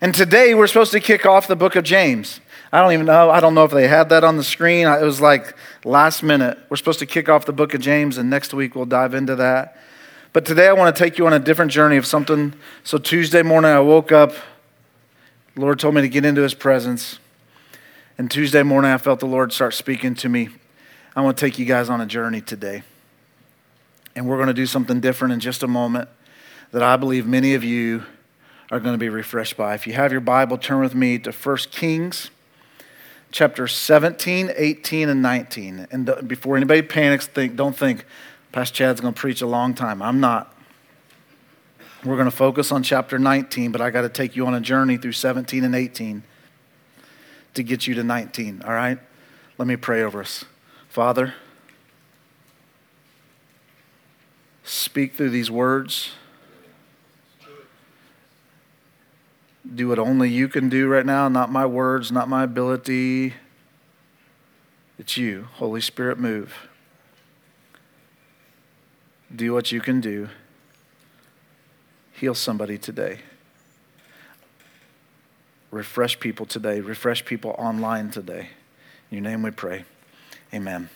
And 0.00 0.14
today 0.14 0.54
we're 0.54 0.66
supposed 0.66 0.92
to 0.92 1.00
kick 1.00 1.26
off 1.26 1.46
the 1.46 1.56
book 1.56 1.76
of 1.76 1.84
James. 1.84 2.40
I 2.72 2.80
don't 2.80 2.92
even 2.92 3.06
know. 3.06 3.30
I 3.30 3.40
don't 3.40 3.54
know 3.54 3.64
if 3.64 3.70
they 3.70 3.88
had 3.88 4.08
that 4.10 4.24
on 4.24 4.36
the 4.36 4.44
screen. 4.44 4.86
It 4.86 5.02
was 5.02 5.20
like 5.20 5.54
last 5.84 6.22
minute. 6.22 6.58
We're 6.70 6.78
supposed 6.78 7.00
to 7.00 7.06
kick 7.06 7.28
off 7.28 7.44
the 7.44 7.52
book 7.52 7.74
of 7.74 7.80
James, 7.80 8.16
and 8.16 8.30
next 8.30 8.54
week 8.54 8.74
we'll 8.74 8.86
dive 8.86 9.12
into 9.12 9.36
that. 9.36 9.76
But 10.32 10.46
today 10.46 10.68
I 10.68 10.72
want 10.72 10.94
to 10.94 11.02
take 11.02 11.18
you 11.18 11.26
on 11.26 11.32
a 11.32 11.38
different 11.38 11.72
journey 11.72 11.96
of 11.96 12.06
something. 12.06 12.54
So 12.84 12.96
Tuesday 12.96 13.42
morning 13.42 13.72
I 13.72 13.80
woke 13.80 14.12
up. 14.12 14.32
The 15.56 15.60
Lord 15.60 15.80
told 15.80 15.96
me 15.96 16.00
to 16.00 16.08
get 16.08 16.24
into 16.24 16.42
his 16.42 16.54
presence. 16.54 17.18
And 18.16 18.30
Tuesday 18.30 18.62
morning 18.62 18.92
I 18.92 18.98
felt 18.98 19.20
the 19.20 19.26
Lord 19.26 19.52
start 19.52 19.74
speaking 19.74 20.14
to 20.14 20.28
me 20.28 20.48
I 21.14 21.22
want 21.22 21.36
to 21.36 21.44
take 21.44 21.58
you 21.58 21.64
guys 21.64 21.88
on 21.88 22.00
a 22.00 22.06
journey 22.06 22.40
today. 22.40 22.82
And 24.14 24.28
we're 24.28 24.36
going 24.36 24.48
to 24.48 24.54
do 24.54 24.66
something 24.66 25.00
different 25.00 25.34
in 25.34 25.40
just 25.40 25.62
a 25.62 25.68
moment 25.68 26.08
that 26.72 26.82
I 26.82 26.96
believe 26.96 27.26
many 27.26 27.54
of 27.54 27.64
you 27.64 28.04
are 28.70 28.78
going 28.78 28.94
to 28.94 28.98
be 28.98 29.08
refreshed 29.08 29.56
by. 29.56 29.74
If 29.74 29.86
you 29.86 29.92
have 29.94 30.12
your 30.12 30.20
Bible, 30.20 30.56
turn 30.56 30.80
with 30.80 30.94
me 30.94 31.18
to 31.20 31.32
1 31.32 31.56
Kings 31.70 32.30
chapter 33.32 33.66
17, 33.66 34.52
18, 34.54 35.08
and 35.08 35.22
19. 35.22 35.88
And 35.90 36.28
before 36.28 36.56
anybody 36.56 36.82
panics, 36.82 37.26
think, 37.26 37.56
don't 37.56 37.76
think, 37.76 38.04
Pastor 38.52 38.74
Chad's 38.74 39.00
going 39.00 39.14
to 39.14 39.20
preach 39.20 39.42
a 39.42 39.46
long 39.46 39.74
time. 39.74 40.02
I'm 40.02 40.20
not. 40.20 40.56
We're 42.04 42.16
going 42.16 42.30
to 42.30 42.36
focus 42.36 42.72
on 42.72 42.82
chapter 42.82 43.18
19, 43.18 43.72
but 43.72 43.80
I 43.80 43.90
got 43.90 44.02
to 44.02 44.08
take 44.08 44.34
you 44.34 44.46
on 44.46 44.54
a 44.54 44.60
journey 44.60 44.96
through 44.96 45.12
17 45.12 45.64
and 45.64 45.74
18 45.74 46.22
to 47.54 47.62
get 47.62 47.86
you 47.86 47.94
to 47.94 48.02
19, 48.02 48.62
all 48.64 48.72
right? 48.72 48.98
Let 49.58 49.68
me 49.68 49.76
pray 49.76 50.02
over 50.02 50.20
us. 50.20 50.44
Father, 50.90 51.32
speak 54.62 55.14
through 55.14 55.30
these 55.30 55.50
words. 55.50 56.10
do 59.74 59.88
what 59.88 59.98
only 59.98 60.28
you 60.28 60.48
can 60.48 60.68
do 60.68 60.88
right 60.88 61.06
now, 61.06 61.28
not 61.28 61.50
my 61.50 61.64
words, 61.64 62.10
not 62.10 62.28
my 62.28 62.42
ability. 62.42 63.34
It's 64.98 65.16
you. 65.16 65.48
Holy 65.54 65.80
Spirit, 65.80 66.18
move. 66.18 66.68
Do 69.34 69.52
what 69.52 69.70
you 69.70 69.80
can 69.80 70.00
do. 70.00 70.28
Heal 72.12 72.34
somebody 72.34 72.76
today. 72.78 73.20
Refresh 75.70 76.18
people 76.18 76.46
today. 76.46 76.80
Refresh 76.80 77.24
people 77.24 77.54
online 77.56 78.10
today. 78.10 78.48
In 79.10 79.18
your 79.18 79.22
name 79.22 79.42
we 79.42 79.52
pray. 79.52 79.84
Amen. 80.52 80.88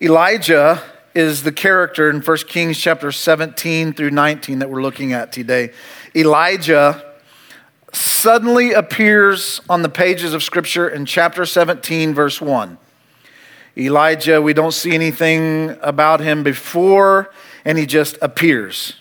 Elijah 0.00 0.82
is 1.14 1.42
the 1.42 1.52
character 1.52 2.08
in 2.08 2.22
1 2.22 2.36
Kings 2.48 2.78
chapter 2.78 3.12
17 3.12 3.92
through 3.92 4.10
19 4.10 4.60
that 4.60 4.70
we're 4.70 4.80
looking 4.80 5.12
at 5.12 5.30
today. 5.30 5.72
Elijah 6.14 7.14
suddenly 7.92 8.72
appears 8.72 9.60
on 9.68 9.82
the 9.82 9.90
pages 9.90 10.32
of 10.32 10.42
Scripture 10.42 10.88
in 10.88 11.04
chapter 11.04 11.44
17, 11.44 12.14
verse 12.14 12.40
1. 12.40 12.78
Elijah, 13.76 14.40
we 14.40 14.54
don't 14.54 14.72
see 14.72 14.94
anything 14.94 15.76
about 15.82 16.20
him 16.20 16.42
before, 16.42 17.30
and 17.66 17.76
he 17.76 17.84
just 17.84 18.16
appears. 18.22 18.94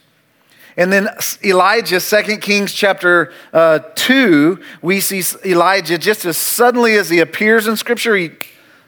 And 0.75 0.91
then 0.91 1.07
Elijah, 1.45 2.01
2 2.01 2.37
Kings 2.39 2.73
chapter 2.73 3.31
uh, 3.53 3.79
2, 3.95 4.59
we 4.81 4.99
see 4.99 5.23
Elijah 5.45 5.97
just 5.97 6.25
as 6.25 6.35
suddenly 6.35 6.95
as 6.95 7.09
he 7.09 7.19
appears 7.19 7.67
in 7.67 7.77
Scripture, 7.77 8.17
he 8.17 8.31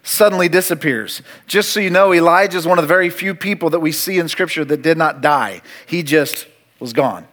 suddenly 0.07 0.47
disappears. 0.47 1.21
Just 1.47 1.71
so 1.71 1.79
you 1.79 1.89
know, 1.89 2.13
Elijah 2.13 2.57
is 2.57 2.65
one 2.65 2.79
of 2.79 2.83
the 2.83 2.87
very 2.87 3.09
few 3.09 3.35
people 3.35 3.69
that 3.71 3.79
we 3.79 3.91
see 3.91 4.19
in 4.19 4.29
Scripture 4.29 4.63
that 4.65 4.81
did 4.81 4.97
not 4.97 5.21
die, 5.21 5.61
he 5.85 6.01
just 6.01 6.47
was 6.79 6.93
gone. 6.93 7.27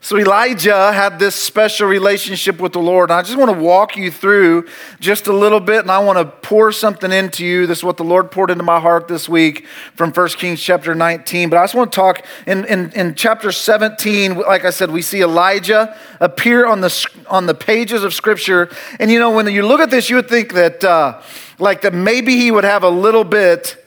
So 0.00 0.16
Elijah 0.16 0.92
had 0.92 1.18
this 1.18 1.34
special 1.34 1.88
relationship 1.88 2.60
with 2.60 2.72
the 2.72 2.78
Lord. 2.78 3.10
And 3.10 3.18
I 3.18 3.22
just 3.22 3.36
want 3.36 3.50
to 3.50 3.58
walk 3.58 3.96
you 3.96 4.12
through 4.12 4.68
just 5.00 5.26
a 5.26 5.32
little 5.32 5.58
bit, 5.58 5.80
and 5.80 5.90
I 5.90 5.98
want 5.98 6.18
to 6.18 6.24
pour 6.24 6.70
something 6.70 7.10
into 7.10 7.44
you. 7.44 7.66
This 7.66 7.78
is 7.78 7.84
what 7.84 7.96
the 7.96 8.04
Lord 8.04 8.30
poured 8.30 8.50
into 8.50 8.62
my 8.62 8.78
heart 8.78 9.08
this 9.08 9.28
week 9.28 9.66
from 9.96 10.12
1 10.12 10.28
Kings 10.30 10.62
chapter 10.62 10.94
19. 10.94 11.50
But 11.50 11.58
I 11.58 11.64
just 11.64 11.74
want 11.74 11.90
to 11.90 11.96
talk 11.96 12.24
in, 12.46 12.64
in, 12.66 12.92
in 12.92 13.16
chapter 13.16 13.50
17, 13.50 14.38
like 14.38 14.64
I 14.64 14.70
said, 14.70 14.92
we 14.92 15.02
see 15.02 15.20
Elijah 15.20 15.98
appear 16.20 16.64
on 16.64 16.80
the, 16.80 17.06
on 17.26 17.46
the 17.46 17.54
pages 17.54 18.04
of 18.04 18.14
Scripture. 18.14 18.70
And 19.00 19.10
you 19.10 19.18
know, 19.18 19.32
when 19.32 19.48
you 19.48 19.66
look 19.66 19.80
at 19.80 19.90
this, 19.90 20.08
you 20.08 20.16
would 20.16 20.28
think 20.28 20.54
that, 20.54 20.84
uh, 20.84 21.20
like, 21.58 21.82
that 21.82 21.92
maybe 21.92 22.36
he 22.36 22.52
would 22.52 22.64
have 22.64 22.84
a 22.84 22.90
little 22.90 23.24
bit 23.24 23.84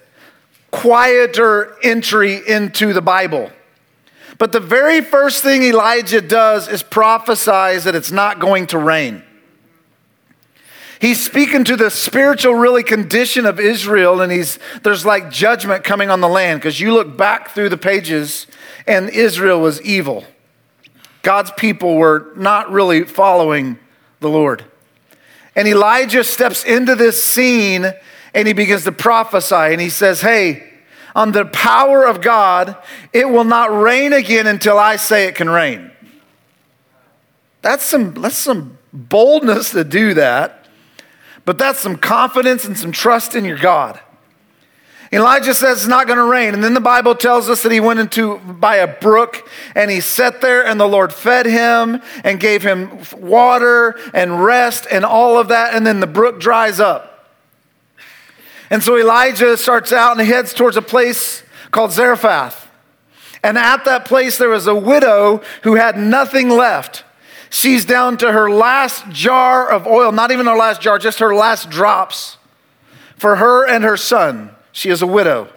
quieter 0.71 1.77
entry 1.83 2.41
into 2.45 2.91
the 2.91 3.01
Bible. 3.01 3.49
But 4.41 4.53
the 4.53 4.59
very 4.59 5.01
first 5.01 5.43
thing 5.43 5.61
Elijah 5.61 6.19
does 6.19 6.67
is 6.67 6.81
prophesies 6.81 7.83
that 7.83 7.93
it's 7.93 8.11
not 8.11 8.39
going 8.39 8.65
to 8.67 8.79
rain. 8.79 9.21
He's 10.99 11.23
speaking 11.23 11.63
to 11.65 11.75
the 11.75 11.91
spiritual, 11.91 12.55
really, 12.55 12.81
condition 12.81 13.45
of 13.45 13.59
Israel, 13.59 14.19
and 14.19 14.31
he's, 14.31 14.57
there's 14.81 15.05
like 15.05 15.29
judgment 15.29 15.83
coming 15.83 16.09
on 16.09 16.21
the 16.21 16.27
land 16.27 16.59
because 16.59 16.79
you 16.79 16.91
look 16.91 17.15
back 17.15 17.51
through 17.51 17.69
the 17.69 17.77
pages 17.77 18.47
and 18.87 19.11
Israel 19.11 19.61
was 19.61 19.79
evil. 19.83 20.25
God's 21.21 21.51
people 21.51 21.95
were 21.97 22.31
not 22.35 22.71
really 22.71 23.03
following 23.03 23.77
the 24.21 24.29
Lord. 24.29 24.65
And 25.55 25.67
Elijah 25.67 26.23
steps 26.23 26.63
into 26.63 26.95
this 26.95 27.23
scene 27.23 27.93
and 28.33 28.47
he 28.47 28.55
begins 28.55 28.85
to 28.85 28.91
prophesy 28.91 29.53
and 29.53 29.79
he 29.79 29.89
says, 29.89 30.21
Hey, 30.21 30.70
on 31.15 31.31
the 31.31 31.45
power 31.45 32.05
of 32.05 32.21
God, 32.21 32.75
it 33.13 33.29
will 33.29 33.43
not 33.43 33.71
rain 33.75 34.13
again 34.13 34.47
until 34.47 34.77
I 34.77 34.95
say 34.95 35.27
it 35.27 35.35
can 35.35 35.49
rain. 35.49 35.91
That's 37.61 37.85
some, 37.85 38.13
that's 38.15 38.37
some 38.37 38.77
boldness 38.91 39.71
to 39.71 39.83
do 39.83 40.13
that, 40.15 40.65
but 41.45 41.57
that's 41.57 41.79
some 41.79 41.97
confidence 41.97 42.65
and 42.65 42.77
some 42.77 42.91
trust 42.91 43.35
in 43.35 43.45
your 43.45 43.57
God. 43.57 43.99
Elijah 45.13 45.53
says 45.53 45.79
it's 45.79 45.87
not 45.87 46.07
going 46.07 46.17
to 46.17 46.23
rain. 46.23 46.53
And 46.53 46.63
then 46.63 46.73
the 46.73 46.79
Bible 46.79 47.15
tells 47.15 47.49
us 47.49 47.63
that 47.63 47.71
he 47.71 47.81
went 47.81 47.99
into 47.99 48.37
by 48.37 48.77
a 48.77 48.87
brook 48.87 49.47
and 49.75 49.91
he 49.91 49.99
sat 49.99 50.39
there 50.39 50.65
and 50.65 50.79
the 50.79 50.87
Lord 50.87 51.11
fed 51.11 51.45
him 51.45 52.01
and 52.23 52.39
gave 52.39 52.63
him 52.63 52.99
water 53.17 53.99
and 54.13 54.43
rest 54.43 54.87
and 54.89 55.03
all 55.03 55.37
of 55.37 55.49
that. 55.49 55.73
And 55.73 55.85
then 55.85 55.99
the 55.99 56.07
brook 56.07 56.39
dries 56.39 56.79
up. 56.79 57.10
And 58.71 58.81
so 58.81 58.97
Elijah 58.97 59.57
starts 59.57 59.91
out 59.91 60.17
and 60.17 60.27
heads 60.27 60.53
towards 60.53 60.77
a 60.77 60.81
place 60.81 61.43
called 61.71 61.91
Zarephath. 61.91 62.69
And 63.43 63.57
at 63.57 63.83
that 63.83 64.05
place, 64.05 64.37
there 64.37 64.49
was 64.49 64.65
a 64.65 64.73
widow 64.73 65.41
who 65.63 65.75
had 65.75 65.97
nothing 65.97 66.47
left. 66.47 67.03
She's 67.49 67.83
down 67.83 68.15
to 68.17 68.31
her 68.31 68.49
last 68.49 69.09
jar 69.09 69.69
of 69.69 69.85
oil, 69.85 70.13
not 70.13 70.31
even 70.31 70.45
her 70.45 70.55
last 70.55 70.81
jar, 70.81 70.97
just 70.97 71.19
her 71.19 71.35
last 71.35 71.69
drops 71.69 72.37
for 73.17 73.35
her 73.35 73.67
and 73.67 73.83
her 73.83 73.97
son. 73.97 74.51
She 74.71 74.89
is 74.89 75.01
a 75.01 75.07
widow. 75.07 75.49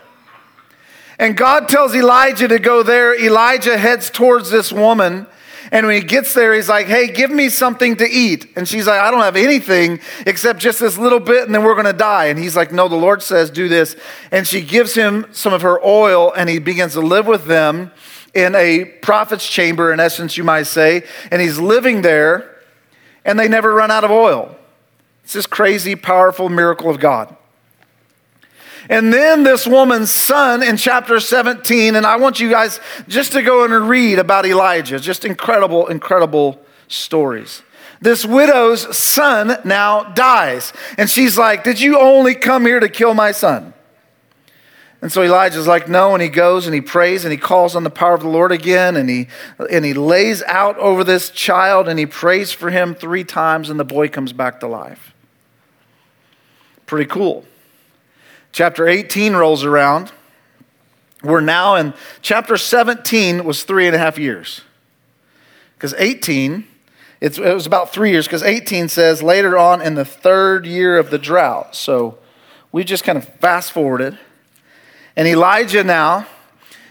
And 1.16 1.36
God 1.36 1.68
tells 1.68 1.94
Elijah 1.94 2.48
to 2.48 2.58
go 2.58 2.82
there. 2.82 3.14
Elijah 3.14 3.78
heads 3.78 4.10
towards 4.10 4.50
this 4.50 4.72
woman 4.72 5.28
and 5.74 5.86
when 5.86 6.00
he 6.00 6.06
gets 6.06 6.34
there, 6.34 6.54
he's 6.54 6.68
like, 6.68 6.86
hey, 6.86 7.08
give 7.08 7.32
me 7.32 7.48
something 7.48 7.96
to 7.96 8.08
eat. 8.08 8.46
And 8.54 8.68
she's 8.68 8.86
like, 8.86 9.00
I 9.00 9.10
don't 9.10 9.22
have 9.22 9.34
anything 9.34 9.98
except 10.24 10.60
just 10.60 10.78
this 10.78 10.96
little 10.96 11.18
bit, 11.18 11.46
and 11.46 11.52
then 11.52 11.64
we're 11.64 11.74
going 11.74 11.84
to 11.86 11.92
die. 11.92 12.26
And 12.26 12.38
he's 12.38 12.54
like, 12.54 12.70
no, 12.70 12.86
the 12.86 12.94
Lord 12.94 13.24
says, 13.24 13.50
do 13.50 13.68
this. 13.68 13.96
And 14.30 14.46
she 14.46 14.60
gives 14.60 14.94
him 14.94 15.26
some 15.32 15.52
of 15.52 15.62
her 15.62 15.84
oil, 15.84 16.32
and 16.32 16.48
he 16.48 16.60
begins 16.60 16.92
to 16.92 17.00
live 17.00 17.26
with 17.26 17.46
them 17.46 17.90
in 18.34 18.54
a 18.54 18.84
prophet's 19.02 19.48
chamber, 19.48 19.92
in 19.92 19.98
essence, 19.98 20.36
you 20.36 20.44
might 20.44 20.68
say. 20.68 21.02
And 21.32 21.42
he's 21.42 21.58
living 21.58 22.02
there, 22.02 22.56
and 23.24 23.36
they 23.36 23.48
never 23.48 23.74
run 23.74 23.90
out 23.90 24.04
of 24.04 24.12
oil. 24.12 24.56
It's 25.24 25.32
this 25.32 25.48
crazy, 25.48 25.96
powerful 25.96 26.48
miracle 26.48 26.88
of 26.88 27.00
God. 27.00 27.36
And 28.88 29.12
then 29.12 29.42
this 29.42 29.66
woman's 29.66 30.10
son 30.10 30.62
in 30.62 30.76
chapter 30.76 31.20
17, 31.20 31.96
and 31.96 32.04
I 32.04 32.16
want 32.16 32.40
you 32.40 32.50
guys 32.50 32.80
just 33.08 33.32
to 33.32 33.42
go 33.42 33.64
and 33.64 33.88
read 33.88 34.18
about 34.18 34.44
Elijah. 34.44 34.98
Just 34.98 35.24
incredible, 35.24 35.86
incredible 35.86 36.60
stories. 36.88 37.62
This 38.00 38.26
widow's 38.26 38.96
son 38.96 39.56
now 39.64 40.04
dies. 40.12 40.74
And 40.98 41.08
she's 41.08 41.38
like, 41.38 41.64
Did 41.64 41.80
you 41.80 41.98
only 41.98 42.34
come 42.34 42.66
here 42.66 42.80
to 42.80 42.88
kill 42.88 43.14
my 43.14 43.32
son? 43.32 43.72
And 45.00 45.10
so 45.10 45.22
Elijah's 45.22 45.66
like, 45.66 45.88
No, 45.88 46.12
and 46.12 46.22
he 46.22 46.28
goes 46.28 46.66
and 46.66 46.74
he 46.74 46.82
prays 46.82 47.24
and 47.24 47.32
he 47.32 47.38
calls 47.38 47.74
on 47.74 47.84
the 47.84 47.90
power 47.90 48.14
of 48.14 48.20
the 48.20 48.28
Lord 48.28 48.52
again 48.52 48.96
and 48.96 49.08
he, 49.08 49.28
and 49.70 49.86
he 49.86 49.94
lays 49.94 50.42
out 50.42 50.76
over 50.76 51.02
this 51.02 51.30
child 51.30 51.88
and 51.88 51.98
he 51.98 52.04
prays 52.04 52.52
for 52.52 52.70
him 52.70 52.94
three 52.94 53.24
times 53.24 53.70
and 53.70 53.80
the 53.80 53.84
boy 53.84 54.08
comes 54.08 54.34
back 54.34 54.60
to 54.60 54.66
life. 54.66 55.14
Pretty 56.84 57.08
cool. 57.08 57.46
Chapter 58.54 58.86
18 58.86 59.34
rolls 59.34 59.64
around. 59.64 60.12
We're 61.24 61.40
now 61.40 61.74
in 61.74 61.92
chapter 62.22 62.56
17 62.56 63.44
was 63.44 63.64
three 63.64 63.88
and 63.88 63.96
a 63.96 63.98
half 63.98 64.16
years. 64.16 64.60
Because 65.74 65.92
18, 65.98 66.64
it 67.20 67.36
was 67.36 67.66
about 67.66 67.92
three 67.92 68.12
years, 68.12 68.28
because 68.28 68.44
18 68.44 68.88
says 68.88 69.24
later 69.24 69.58
on 69.58 69.82
in 69.82 69.96
the 69.96 70.04
third 70.04 70.66
year 70.66 70.98
of 70.98 71.10
the 71.10 71.18
drought. 71.18 71.74
So 71.74 72.16
we 72.70 72.84
just 72.84 73.02
kind 73.02 73.18
of 73.18 73.24
fast 73.40 73.72
forwarded. 73.72 74.16
And 75.16 75.26
Elijah 75.26 75.82
now 75.82 76.28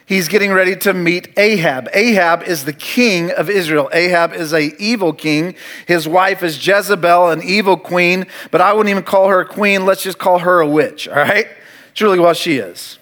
he's 0.06 0.28
getting 0.28 0.52
ready 0.52 0.76
to 0.78 0.94
meet 0.94 1.30
Ahab. 1.38 1.90
Ahab 1.94 2.44
is 2.44 2.66
the 2.66 2.74
king 2.74 3.32
of 3.32 3.50
Israel. 3.50 3.90
Ahab 3.94 4.34
is 4.34 4.54
a 4.54 4.76
evil 4.82 5.14
king. 5.14 5.56
His 5.88 6.08
wife 6.08 6.44
is 6.44 6.66
Jezebel, 6.66 7.30
an 7.30 7.42
evil 7.44 7.78
queen, 7.78 8.26
but 8.52 8.62
I 8.62 8.74
wouldn't 8.74 8.90
even 8.90 9.04
call 9.04 9.30
her 9.30 9.42
a 9.42 9.46
queen. 9.46 9.86
Let's 9.86 10.04
just 10.04 10.18
call 10.18 10.40
her 10.40 10.60
a 10.60 10.68
witch, 10.68 11.08
all 11.08 11.16
right? 11.16 11.48
It's 11.92 12.02
really 12.02 12.20
what 12.20 12.38
she 12.38 12.58
is. 12.58 12.98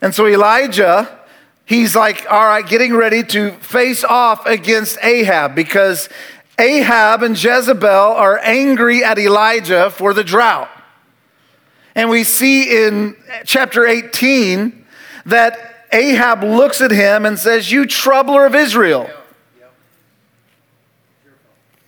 And 0.00 0.14
so 0.14 0.26
Elijah, 0.26 1.20
he's 1.66 1.94
like, 1.94 2.26
all 2.30 2.44
right, 2.44 2.66
getting 2.66 2.94
ready 2.94 3.22
to 3.24 3.52
face 3.52 4.02
off 4.02 4.46
against 4.46 4.98
Ahab 5.02 5.54
because 5.54 6.08
Ahab 6.58 7.22
and 7.22 7.42
Jezebel 7.42 7.86
are 7.86 8.38
angry 8.38 9.04
at 9.04 9.18
Elijah 9.18 9.90
for 9.90 10.12
the 10.12 10.24
drought. 10.24 10.68
And 11.94 12.10
we 12.10 12.24
see 12.24 12.86
in 12.86 13.16
chapter 13.44 13.86
18 13.86 14.79
that 15.26 15.86
Ahab 15.92 16.42
looks 16.42 16.80
at 16.80 16.90
him 16.90 17.26
and 17.26 17.38
says, 17.38 17.70
You 17.70 17.86
troubler 17.86 18.46
of 18.46 18.54
Israel. 18.54 19.10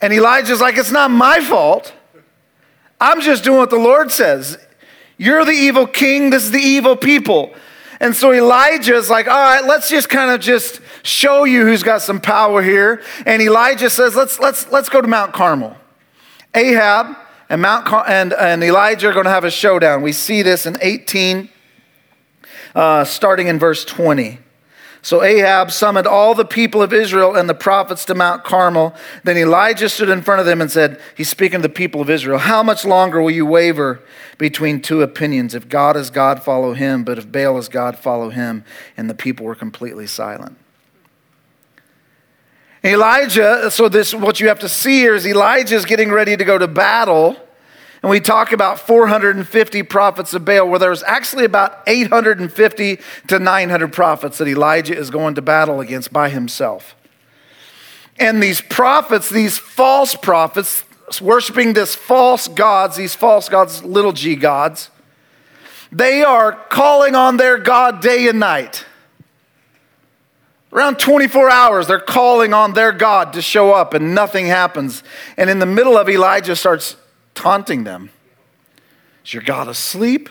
And 0.01 0.13
Elijah's 0.13 0.61
like, 0.61 0.77
It's 0.77 0.91
not 0.91 1.11
my 1.11 1.41
fault. 1.41 1.93
I'm 3.01 3.21
just 3.21 3.43
doing 3.43 3.59
what 3.59 3.71
the 3.71 3.79
Lord 3.79 4.13
says. 4.13 4.59
You're 5.19 5.45
the 5.45 5.53
evil 5.53 5.87
king, 5.87 6.31
this 6.31 6.45
is 6.45 6.51
the 6.53 6.61
evil 6.61 6.97
people. 6.97 7.53
And 8.03 8.17
so 8.17 8.33
Elijah's 8.33 9.09
like, 9.09 9.29
all 9.29 9.35
right, 9.35 9.65
let's 9.65 9.89
just 9.89 10.09
kind 10.09 10.33
of 10.33 10.41
just 10.41 10.81
show 11.05 11.45
you 11.45 11.65
who's 11.65 11.85
got 11.85 12.03
some 12.03 12.21
power 12.21 12.61
here. 12.61 13.01
And 13.25 13.41
Elijah 13.41 13.89
says, 13.89 14.17
let's, 14.17 14.41
let's, 14.41 14.69
let's 14.73 14.89
go 14.89 15.01
to 15.01 15.07
Mount 15.07 15.33
Carmel. 15.33 15.77
Ahab 16.53 17.17
and, 17.49 17.63
Mount 17.63 17.87
Car- 17.87 18.05
and, 18.09 18.33
and 18.33 18.65
Elijah 18.65 19.09
are 19.09 19.13
going 19.13 19.27
to 19.27 19.31
have 19.31 19.45
a 19.45 19.53
showdown. 19.53 20.03
We 20.03 20.11
see 20.11 20.43
this 20.43 20.67
in 20.67 20.77
18 20.81 21.49
uh, 22.75 23.05
starting 23.05 23.49
in 23.49 23.59
verse 23.59 23.85
20. 23.85 24.39
So 25.05 25.25
Ahab 25.25 25.73
summoned 25.73 26.07
all 26.07 26.33
the 26.33 26.45
people 26.45 26.81
of 26.81 26.93
Israel 26.93 27.35
and 27.35 27.51
the 27.51 27.55
prophets 27.55 28.05
to 28.05 28.15
Mount 28.15 28.45
Carmel. 28.45 28.95
Then 29.25 29.37
Elijah 29.37 29.89
stood 29.89 30.09
in 30.09 30.23
front 30.23 30.39
of 30.39 30.47
them 30.47 30.61
and 30.61 30.71
said, 30.71 31.01
He's 31.17 31.29
speaking 31.29 31.59
to 31.59 31.69
the 31.69 31.75
people 31.75 32.01
of 32.01 32.09
Israel, 32.09 32.39
How 32.39 32.63
much 32.63 32.85
longer 32.85 33.21
will 33.21 33.33
you 33.33 33.45
waver 33.45 34.01
between 34.39 34.81
two 34.81 35.03
opinions? 35.03 35.57
If 35.57 35.69
God 35.69 35.97
is 35.97 36.09
God, 36.11 36.45
follow 36.45 36.73
him, 36.73 37.03
but 37.03 37.19
if 37.19 37.31
Baal 37.31 37.59
is 37.59 37.69
God, 37.69 37.99
follow 37.99 38.31
him. 38.31 38.65
And 38.97 39.11
the 39.11 39.15
people 39.15 39.45
were 39.45 39.57
completely 39.57 40.07
silent. 40.07 40.57
Elijah, 42.85 43.71
so 43.73 43.89
this 43.89 44.15
what 44.15 44.39
you 44.39 44.49
have 44.49 44.61
to 44.61 44.69
see 44.69 44.99
here 44.99 45.15
is 45.15 45.27
Elijah 45.27 45.75
is 45.75 45.85
getting 45.85 46.13
ready 46.13 46.37
to 46.37 46.45
go 46.45 46.59
to 46.59 46.69
battle. 46.69 47.37
And 48.03 48.11
we 48.11 48.19
talk 48.19 48.51
about 48.51 48.81
450 48.81 49.85
prophets 49.85 50.35
of 50.35 50.45
Baal, 50.45 50.69
where 50.69 50.81
there's 50.81 51.05
actually 51.05 51.45
about 51.45 51.83
850 51.87 52.99
to 53.29 53.39
900 53.39 53.93
prophets 53.93 54.39
that 54.39 54.49
Elijah 54.49 54.97
is 54.97 55.09
going 55.09 55.37
to 55.37 55.43
battle 55.43 55.81
against 55.81 56.13
by 56.13 56.29
himself. 56.29 56.97
And 58.19 58.43
these 58.43 58.61
prophets, 58.61 59.31
these 59.31 59.57
false 59.57 60.17
prophets, 60.17 60.85
worshiping 61.21 61.75
this 61.75 61.95
false 61.95 62.49
gods, 62.49 62.97
these 62.97 63.15
false 63.15 63.49
gods, 63.49 63.85
little 63.85 64.13
g 64.13 64.35
gods, 64.35 64.91
they 65.93 66.23
are 66.23 66.53
calling 66.53 67.15
on 67.15 67.37
their 67.37 67.57
God 67.59 68.01
day 68.01 68.27
and 68.27 68.41
night. 68.41 68.85
Around 70.73 70.99
24 70.99 71.51
hours, 71.51 71.87
they're 71.87 72.01
calling 72.01 72.55
on 72.55 72.73
their 72.73 72.93
God 72.93 73.35
to 73.35 73.43
show 73.43 73.73
up, 73.73 73.93
and 73.93 74.15
nothing 74.15 74.47
happens. 74.47 75.03
And 75.37 75.51
in 75.51 75.59
the 75.59 75.67
middle 75.67 75.99
of 75.99 76.09
Elijah 76.09 76.57
starts 76.57 76.97
taunting 77.35 77.85
them. 77.85 78.11
Is 79.25 79.35
your 79.35 79.43
God 79.43 79.69
asleep? 79.69 80.29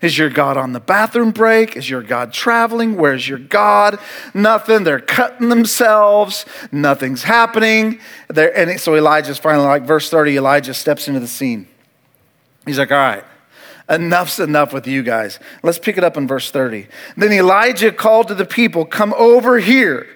Is 0.00 0.16
your 0.16 0.30
God 0.30 0.56
on 0.56 0.72
the 0.72 0.80
bathroom 0.80 1.32
break? 1.32 1.76
Is 1.76 1.90
your 1.90 2.02
God 2.02 2.32
traveling? 2.32 2.96
Where's 2.96 3.28
your 3.28 3.38
God? 3.38 3.98
Nothing. 4.32 4.84
They're 4.84 5.00
cutting 5.00 5.48
themselves. 5.48 6.46
Nothing's 6.70 7.24
happening. 7.24 7.98
They're, 8.28 8.56
and 8.56 8.80
so 8.80 8.94
Elijah's 8.94 9.38
finally 9.38 9.66
like, 9.66 9.82
verse 9.82 10.08
30, 10.08 10.36
Elijah 10.36 10.74
steps 10.74 11.08
into 11.08 11.20
the 11.20 11.26
scene. 11.26 11.66
He's 12.64 12.78
like, 12.78 12.92
all 12.92 12.98
right, 12.98 13.24
enough's 13.88 14.38
enough 14.38 14.72
with 14.72 14.86
you 14.86 15.02
guys. 15.02 15.40
Let's 15.62 15.78
pick 15.78 15.98
it 15.98 16.04
up 16.04 16.16
in 16.16 16.28
verse 16.28 16.50
30. 16.50 16.86
Then 17.16 17.32
Elijah 17.32 17.90
called 17.90 18.28
to 18.28 18.34
the 18.34 18.44
people, 18.44 18.84
come 18.84 19.14
over 19.16 19.58
here. 19.58 20.06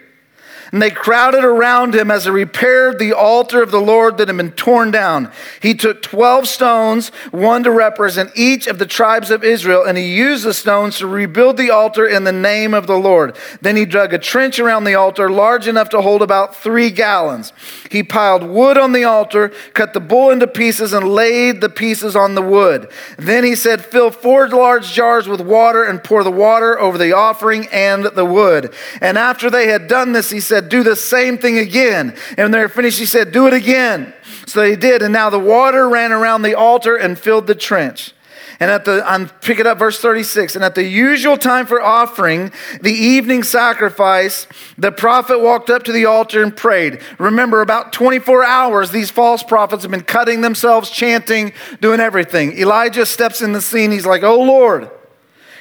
And 0.73 0.81
they 0.81 0.91
crowded 0.91 1.45
around 1.45 1.95
him 1.95 2.11
as 2.11 2.25
he 2.25 2.31
repaired 2.31 2.99
the 2.99 3.13
altar 3.13 3.63
of 3.63 3.71
the 3.71 3.81
Lord 3.81 4.17
that 4.17 4.29
had 4.29 4.39
been 4.39 4.53
torn 4.53 4.91
down. 4.91 5.31
He 5.61 5.75
took 5.75 6.01
12 6.01 6.49
stones, 6.49 7.11
one 7.31 7.63
to 7.65 7.71
represent 7.71 8.31
each 8.35 8.67
of 8.67 8.79
the 8.79 8.87
tribes 8.87 9.31
of 9.31 9.45
Israel, 9.45 9.85
and 9.85 9.99
he 9.99 10.15
used 10.17 10.45
the 10.45 10.55
stones 10.55 10.97
to 10.99 11.07
rebuild 11.07 11.59
the 11.59 11.71
altar 11.71 12.07
in 12.07 12.25
the 12.25 12.33
name 12.33 12.73
of 12.73 12.87
the 12.87 12.97
Lord. 12.97 13.37
Then 13.61 13.77
he 13.77 13.85
dug 13.85 14.15
a 14.15 14.19
trench 14.19 14.59
around 14.59 14.85
the 14.85 14.95
altar 14.95 15.29
large 15.29 15.69
enough 15.69 15.91
to 15.91 16.01
hold 16.01 16.23
about 16.23 16.57
three 16.57 16.91
gallons. 16.91 17.53
He 17.91 18.03
piled 18.03 18.43
wood 18.43 18.79
on 18.79 18.93
the 18.93 19.05
altar, 19.05 19.51
cut 19.75 19.93
the 19.93 20.01
bull 20.01 20.31
into 20.31 20.47
pieces, 20.47 20.95
and 20.95 21.07
laid 21.07 21.61
the 21.61 21.69
pieces 21.69 22.17
on 22.17 22.35
the 22.35 22.41
wood. 22.41 22.91
Then 23.19 23.45
he 23.45 23.57
said, 23.57 23.85
Fill 23.85 24.11
four 24.11 24.49
large 24.49 24.91
jars 24.95 25.29
with 25.29 25.43
water 25.43 25.85
and 25.85 26.03
pour 26.03 26.25
the 26.25 26.31
water 26.31 26.81
over 26.81 26.97
the 26.97 27.13
offering 27.13 27.69
and 27.69 28.05
the 28.07 28.25
wood. 28.25 28.73
And 29.03 29.19
after 29.19 29.51
they 29.51 29.69
had 29.69 29.87
done 29.87 30.13
this, 30.13 30.31
he 30.31 30.41
said, 30.41 30.62
said, 30.63 30.71
Do 30.71 30.83
the 30.83 30.97
same 30.97 31.39
thing 31.39 31.59
again. 31.59 32.17
And 32.31 32.39
when 32.39 32.51
they 32.53 32.61
were 32.61 32.69
finished, 32.69 32.99
he 32.99 33.07
said, 33.07 33.33
Do 33.33 33.47
it 33.47 33.53
again. 33.53 34.15
So 34.47 34.61
they 34.61 34.77
did. 34.77 35.03
And 35.03 35.13
now 35.13 35.31
the 35.31 35.39
water 35.39 35.89
ran 35.89 36.13
around 36.13 36.43
the 36.43 36.55
altar 36.55 36.97
and 36.97 37.19
filled 37.19 37.47
the 37.47 37.55
trench. 37.55 38.13
And 38.61 38.71
at 38.71 38.85
the, 38.85 39.03
I'm 39.05 39.29
pick 39.29 39.59
it 39.59 39.67
up, 39.67 39.79
verse 39.79 39.99
36. 39.99 40.55
And 40.55 40.65
at 40.65 40.77
the 40.77 40.85
usual 40.85 41.37
time 41.37 41.67
for 41.67 41.83
offering 41.83 42.53
the 42.81 42.93
evening 42.93 43.43
sacrifice, 43.43 44.47
the 44.79 44.93
prophet 44.93 45.41
walked 45.41 45.69
up 45.69 45.83
to 45.85 45.93
the 45.93 46.05
altar 46.05 46.43
and 46.43 46.57
prayed. 46.57 47.01
Remember, 47.19 47.61
about 47.61 47.93
24 47.93 48.45
hours, 48.45 48.91
these 48.91 49.11
false 49.11 49.43
prophets 49.43 49.83
have 49.83 49.91
been 49.91 50.03
cutting 50.03 50.43
themselves, 50.43 50.91
chanting, 50.91 51.53
doing 51.81 51.99
everything. 51.99 52.57
Elijah 52.57 53.05
steps 53.05 53.43
in 53.43 53.53
the 53.53 53.63
scene. 53.63 53.91
He's 53.91 54.07
like, 54.07 54.23
Oh 54.23 54.41
Lord. 54.41 54.91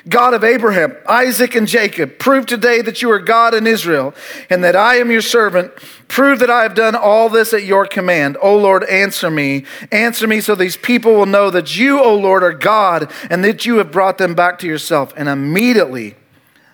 God 0.09 0.33
of 0.33 0.43
Abraham, 0.43 0.95
Isaac, 1.07 1.55
and 1.55 1.67
Jacob, 1.67 2.17
prove 2.17 2.45
today 2.47 2.81
that 2.81 3.01
you 3.01 3.11
are 3.11 3.19
God 3.19 3.53
in 3.53 3.67
Israel 3.67 4.15
and 4.49 4.63
that 4.63 4.75
I 4.75 4.95
am 4.95 5.11
your 5.11 5.21
servant. 5.21 5.73
Prove 6.07 6.39
that 6.39 6.49
I 6.49 6.63
have 6.63 6.73
done 6.73 6.95
all 6.95 7.29
this 7.29 7.53
at 7.53 7.63
your 7.63 7.85
command. 7.85 8.37
O 8.41 8.57
Lord, 8.57 8.83
answer 8.85 9.29
me. 9.29 9.65
Answer 9.91 10.27
me 10.27 10.41
so 10.41 10.55
these 10.55 10.75
people 10.77 11.13
will 11.13 11.27
know 11.27 11.51
that 11.51 11.77
you, 11.77 12.01
O 12.01 12.15
Lord, 12.15 12.43
are 12.43 12.53
God 12.53 13.11
and 13.29 13.43
that 13.43 13.65
you 13.65 13.77
have 13.77 13.91
brought 13.91 14.17
them 14.17 14.33
back 14.33 14.57
to 14.59 14.67
yourself. 14.67 15.13
And 15.15 15.29
immediately 15.29 16.15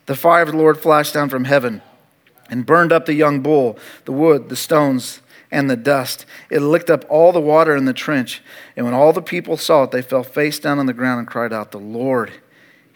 the 0.05 0.15
fire 0.15 0.43
of 0.43 0.51
the 0.51 0.57
Lord 0.57 0.79
flashed 0.79 1.13
down 1.13 1.27
from 1.27 1.43
heaven 1.43 1.81
and 2.49 2.65
burned 2.65 2.93
up 2.93 3.05
the 3.05 3.13
young 3.13 3.41
bull, 3.41 3.77
the 4.05 4.13
wood, 4.13 4.47
the 4.47 4.55
stones, 4.55 5.21
and 5.51 5.69
the 5.69 5.75
dust. 5.75 6.25
It 6.49 6.59
licked 6.59 6.89
up 6.89 7.03
all 7.09 7.33
the 7.33 7.41
water 7.41 7.75
in 7.75 7.85
the 7.85 7.93
trench. 7.93 8.41
And 8.77 8.85
when 8.85 8.95
all 8.95 9.11
the 9.11 9.21
people 9.21 9.57
saw 9.57 9.83
it, 9.83 9.91
they 9.91 10.01
fell 10.01 10.23
face 10.23 10.59
down 10.59 10.79
on 10.79 10.85
the 10.85 10.93
ground 10.93 11.19
and 11.19 11.27
cried 11.27 11.51
out, 11.51 11.71
The 11.71 11.79
Lord 11.79 12.31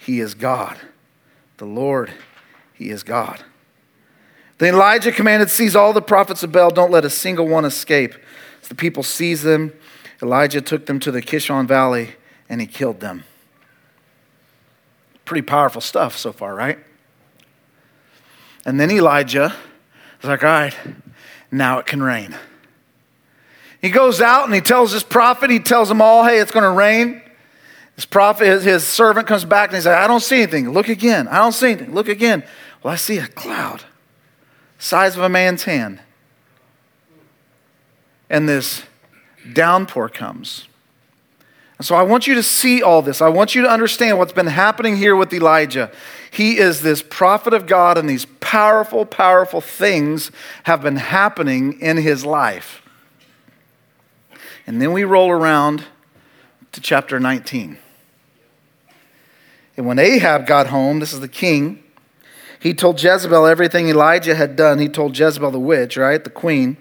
he 0.02 0.20
is 0.20 0.34
God. 0.34 0.80
The 1.58 1.66
Lord, 1.66 2.12
He 2.74 2.90
is 2.90 3.04
God. 3.04 3.44
Then 4.58 4.74
Elijah 4.74 5.12
commanded, 5.12 5.52
Seize 5.52 5.76
all 5.76 5.94
the 5.94 6.02
prophets 6.02 6.42
of 6.42 6.52
Baal, 6.52 6.72
don't 6.72 6.90
let 6.90 7.06
a 7.06 7.10
single 7.10 7.48
one 7.48 7.66
escape. 7.66 8.16
As 8.64 8.68
the 8.68 8.74
people 8.74 9.04
seized 9.04 9.44
them, 9.44 9.74
Elijah 10.20 10.60
took 10.60 10.88
them 10.88 11.00
to 11.02 11.12
the 11.12 11.22
Kishon 11.22 11.68
Valley 11.68 12.16
and 12.50 12.60
he 12.60 12.66
killed 12.66 13.00
them. 13.00 13.26
Pretty 15.24 15.44
powerful 15.44 15.82
stuff 15.82 16.18
so 16.18 16.32
far, 16.32 16.56
right? 16.56 16.80
And 18.66 18.80
then 18.80 18.90
Elijah 18.90 19.56
was 20.20 20.30
like, 20.30 20.44
All 20.44 20.50
right, 20.50 20.76
now 21.52 21.78
it 21.78 21.86
can 21.86 22.02
rain. 22.02 22.36
He 23.84 23.92
goes 23.92 24.20
out 24.20 24.46
and 24.46 24.56
he 24.56 24.62
tells 24.62 24.92
his 24.92 25.04
prophet, 25.04 25.52
he 25.52 25.60
tells 25.60 25.90
them 25.90 26.02
all, 26.02 26.24
Hey, 26.24 26.40
it's 26.40 26.52
going 26.52 26.64
to 26.64 26.72
rain. 26.72 27.22
His 27.96 28.06
prophet, 28.06 28.48
his, 28.48 28.64
his 28.64 28.88
servant 28.88 29.28
comes 29.28 29.46
back 29.46 29.70
and 29.70 29.76
he 29.76 29.82
says, 29.82 29.96
I 29.96 30.08
don't 30.08 30.22
see 30.22 30.42
anything. 30.42 30.72
Look 30.72 30.90
again. 30.90 31.28
I 31.28 31.38
don't 31.38 31.52
see 31.52 31.72
anything. 31.72 31.94
Look 31.94 32.08
again. 32.08 32.44
Well, 32.82 32.94
I 32.94 32.98
see 32.98 33.18
a 33.18 33.28
cloud, 33.28 33.84
size 34.80 35.16
of 35.16 35.24
a 35.24 35.30
man's 35.30 35.64
hand. 35.64 36.00
And 38.30 38.48
this 38.48 38.84
downpour 39.54 40.10
comes. 40.10 40.68
And 41.78 41.86
so 41.86 41.96
I 41.96 42.04
want 42.04 42.28
you 42.28 42.36
to 42.36 42.44
see 42.44 42.84
all 42.84 43.02
this. 43.02 43.22
I 43.22 43.30
want 43.30 43.56
you 43.56 43.64
to 43.64 43.68
understand 43.68 44.20
what's 44.20 44.34
been 44.34 44.46
happening 44.46 44.98
here 44.98 45.16
with 45.16 45.34
Elijah. 45.34 45.92
He 46.30 46.60
is 46.60 46.82
this 46.82 47.02
prophet 47.02 47.54
of 47.54 47.66
God, 47.66 47.98
and 47.98 48.08
these 48.08 48.26
powerful, 48.40 49.04
powerful 49.04 49.62
things 49.62 50.32
have 50.66 50.84
been 50.84 50.98
happening 50.98 51.80
in 51.82 51.98
his 51.98 52.24
life. 52.24 52.84
And 54.68 54.80
then 54.80 54.94
we 54.94 55.04
roll 55.04 55.32
around 55.32 55.86
to 56.72 56.82
chapter 56.82 57.20
19. 57.20 57.78
And 59.78 59.86
when 59.86 60.00
Ahab 60.00 60.46
got 60.46 60.68
home, 60.68 61.00
this 61.00 61.14
is 61.14 61.20
the 61.20 61.28
king, 61.28 61.84
he 62.60 62.74
told 62.74 63.02
Jezebel 63.02 63.46
everything 63.46 63.90
Elijah 63.90 64.36
had 64.36 64.56
done. 64.56 64.80
He 64.80 64.88
told 64.88 65.18
Jezebel 65.18 65.52
the 65.52 65.60
witch, 65.60 65.98
right? 65.98 66.24
The 66.24 66.30
queen. 66.30 66.78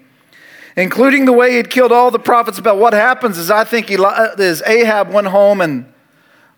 Including 0.77 1.25
the 1.25 1.33
way 1.33 1.55
he'd 1.55 1.69
killed 1.69 1.91
all 1.91 2.11
the 2.11 2.19
prophets 2.19 2.57
about 2.57 2.77
what 2.77 2.93
happens 2.93 3.37
is 3.37 3.49
I 3.49 3.63
think 3.63 3.89
Eli- 3.89 4.07
uh, 4.07 4.35
is 4.37 4.61
Ahab 4.65 5.11
went 5.11 5.27
home 5.27 5.59
and 5.59 5.91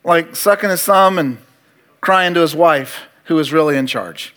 like 0.04 0.36
sucking 0.36 0.69
his 0.69 0.84
thumb 0.84 1.17
and 1.17 1.38
crying 2.02 2.34
to 2.34 2.41
his 2.41 2.54
wife, 2.54 3.04
who 3.26 3.36
was 3.36 3.54
really 3.54 3.78
in 3.78 3.88
charge. 3.88 4.36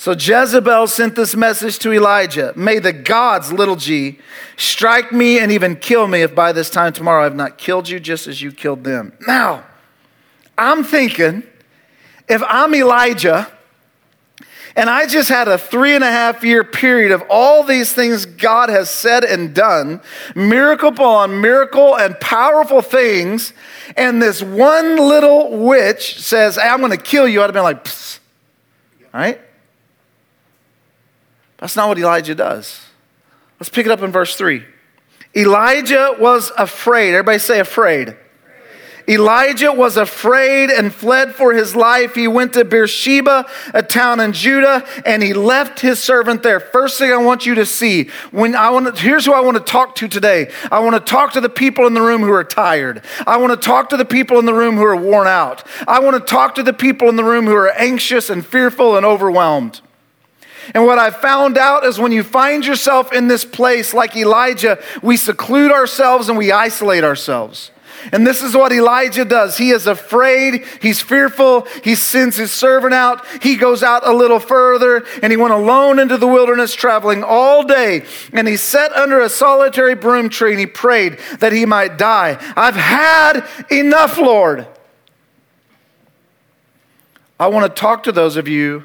So 0.00 0.12
Jezebel 0.12 0.86
sent 0.86 1.14
this 1.14 1.36
message 1.36 1.78
to 1.80 1.92
Elijah 1.92 2.54
May 2.56 2.78
the 2.78 2.90
gods, 2.90 3.52
little 3.52 3.76
g, 3.76 4.18
strike 4.56 5.12
me 5.12 5.38
and 5.38 5.52
even 5.52 5.76
kill 5.76 6.06
me 6.06 6.22
if 6.22 6.34
by 6.34 6.52
this 6.52 6.70
time 6.70 6.94
tomorrow 6.94 7.20
I 7.20 7.24
have 7.24 7.36
not 7.36 7.58
killed 7.58 7.86
you 7.86 8.00
just 8.00 8.26
as 8.26 8.40
you 8.40 8.50
killed 8.50 8.82
them. 8.82 9.12
Now, 9.26 9.62
I'm 10.56 10.84
thinking 10.84 11.42
if 12.30 12.42
I'm 12.46 12.74
Elijah 12.74 13.52
and 14.74 14.88
I 14.88 15.06
just 15.06 15.28
had 15.28 15.48
a 15.48 15.58
three 15.58 15.94
and 15.94 16.02
a 16.02 16.10
half 16.10 16.42
year 16.42 16.64
period 16.64 17.12
of 17.12 17.22
all 17.28 17.62
these 17.62 17.92
things 17.92 18.24
God 18.24 18.70
has 18.70 18.88
said 18.88 19.22
and 19.22 19.54
done, 19.54 20.00
miracle 20.34 20.88
upon 20.88 21.42
miracle 21.42 21.94
and 21.94 22.18
powerful 22.20 22.80
things, 22.80 23.52
and 23.98 24.22
this 24.22 24.42
one 24.42 24.96
little 24.96 25.58
witch 25.58 26.18
says, 26.18 26.56
hey, 26.56 26.68
I'm 26.68 26.78
going 26.78 26.90
to 26.90 26.96
kill 26.96 27.28
you, 27.28 27.42
I'd 27.42 27.48
have 27.48 27.52
been 27.52 27.64
like, 27.64 27.84
Psst. 27.84 28.20
right? 29.12 29.38
That's 31.60 31.76
not 31.76 31.88
what 31.88 31.98
Elijah 31.98 32.34
does. 32.34 32.80
Let's 33.60 33.68
pick 33.68 33.86
it 33.86 33.92
up 33.92 34.02
in 34.02 34.10
verse 34.10 34.34
3. 34.36 34.64
Elijah 35.36 36.16
was 36.18 36.50
afraid. 36.56 37.10
Everybody 37.10 37.38
say 37.38 37.60
afraid. 37.60 38.16
Elijah 39.08 39.72
was 39.72 39.96
afraid 39.96 40.70
and 40.70 40.94
fled 40.94 41.34
for 41.34 41.52
his 41.52 41.74
life. 41.74 42.14
He 42.14 42.28
went 42.28 42.52
to 42.52 42.64
Beersheba, 42.64 43.44
a 43.74 43.82
town 43.82 44.20
in 44.20 44.32
Judah, 44.32 44.86
and 45.04 45.22
he 45.22 45.32
left 45.32 45.80
his 45.80 45.98
servant 46.00 46.42
there. 46.42 46.60
First 46.60 46.98
thing 46.98 47.12
I 47.12 47.16
want 47.16 47.44
you 47.44 47.56
to 47.56 47.66
see, 47.66 48.08
when 48.30 48.54
I 48.54 48.70
want 48.70 48.94
to, 48.94 49.02
here's 49.02 49.26
who 49.26 49.32
I 49.32 49.40
want 49.40 49.56
to 49.56 49.64
talk 49.64 49.96
to 49.96 50.08
today. 50.08 50.52
I 50.70 50.78
want 50.80 50.94
to 50.94 51.00
talk 51.00 51.32
to 51.32 51.40
the 51.40 51.48
people 51.48 51.86
in 51.86 51.94
the 51.94 52.02
room 52.02 52.22
who 52.22 52.32
are 52.32 52.44
tired. 52.44 53.02
I 53.26 53.36
want 53.38 53.52
to 53.52 53.66
talk 53.66 53.90
to 53.90 53.96
the 53.96 54.04
people 54.04 54.38
in 54.38 54.44
the 54.44 54.54
room 54.54 54.76
who 54.76 54.84
are 54.84 54.96
worn 54.96 55.26
out. 55.26 55.66
I 55.88 55.98
want 56.00 56.14
to 56.14 56.32
talk 56.32 56.54
to 56.56 56.62
the 56.62 56.72
people 56.72 57.08
in 57.08 57.16
the 57.16 57.24
room 57.24 57.46
who 57.46 57.56
are 57.56 57.72
anxious 57.72 58.30
and 58.30 58.46
fearful 58.46 58.96
and 58.96 59.04
overwhelmed. 59.04 59.80
And 60.74 60.84
what 60.84 60.98
I've 60.98 61.16
found 61.16 61.58
out 61.58 61.84
is 61.84 61.98
when 61.98 62.12
you 62.12 62.22
find 62.22 62.64
yourself 62.64 63.12
in 63.12 63.28
this 63.28 63.44
place 63.44 63.92
like 63.92 64.16
Elijah, 64.16 64.82
we 65.02 65.16
seclude 65.16 65.72
ourselves 65.72 66.28
and 66.28 66.38
we 66.38 66.52
isolate 66.52 67.04
ourselves. 67.04 67.70
And 68.12 68.26
this 68.26 68.42
is 68.42 68.54
what 68.54 68.72
Elijah 68.72 69.24
does. 69.24 69.58
He 69.58 69.70
is 69.70 69.86
afraid. 69.86 70.64
He's 70.80 71.00
fearful. 71.00 71.66
He 71.84 71.94
sends 71.94 72.36
his 72.36 72.50
servant 72.50 72.94
out. 72.94 73.26
He 73.42 73.56
goes 73.56 73.82
out 73.82 74.06
a 74.06 74.12
little 74.12 74.40
further 74.40 75.04
and 75.22 75.30
he 75.32 75.36
went 75.36 75.52
alone 75.52 75.98
into 75.98 76.16
the 76.16 76.26
wilderness, 76.26 76.74
traveling 76.74 77.22
all 77.22 77.62
day. 77.62 78.04
And 78.32 78.48
he 78.48 78.56
sat 78.56 78.92
under 78.92 79.20
a 79.20 79.28
solitary 79.28 79.94
broom 79.94 80.28
tree 80.28 80.52
and 80.52 80.60
he 80.60 80.66
prayed 80.66 81.18
that 81.40 81.52
he 81.52 81.66
might 81.66 81.98
die. 81.98 82.38
I've 82.56 82.76
had 82.76 83.46
enough, 83.70 84.16
Lord. 84.16 84.66
I 87.38 87.48
want 87.48 87.74
to 87.74 87.80
talk 87.80 88.02
to 88.04 88.12
those 88.12 88.36
of 88.36 88.48
you 88.48 88.84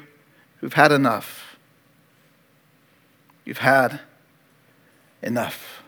who've 0.60 0.72
had 0.72 0.92
enough. 0.92 1.45
You've 3.46 3.58
had 3.58 4.00
enough. 5.22 5.82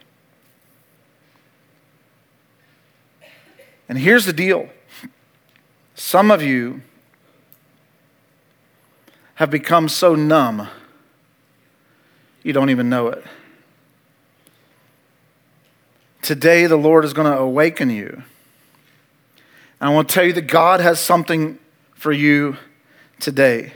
And 3.89 3.99
here's 3.99 4.25
the 4.25 4.33
deal 4.33 4.71
some 5.95 6.31
of 6.31 6.43
you 6.43 6.83
have 9.35 9.51
become 9.51 9.89
so 9.89 10.15
numb, 10.15 10.69
you 12.43 12.53
don't 12.53 12.71
even 12.71 12.89
know 12.89 13.09
it. 13.09 13.25
Today, 16.23 16.67
the 16.67 16.77
Lord 16.77 17.05
is 17.05 17.13
going 17.13 17.31
to 17.31 17.39
awaken 17.39 17.91
you. 17.91 18.23
And 19.81 19.91
I 19.91 19.95
want 19.95 20.09
to 20.09 20.15
tell 20.15 20.25
you 20.25 20.33
that 20.35 20.43
God 20.43 20.81
has 20.81 21.01
something 21.01 21.59
for 21.95 22.13
you 22.13 22.57
today. 23.19 23.73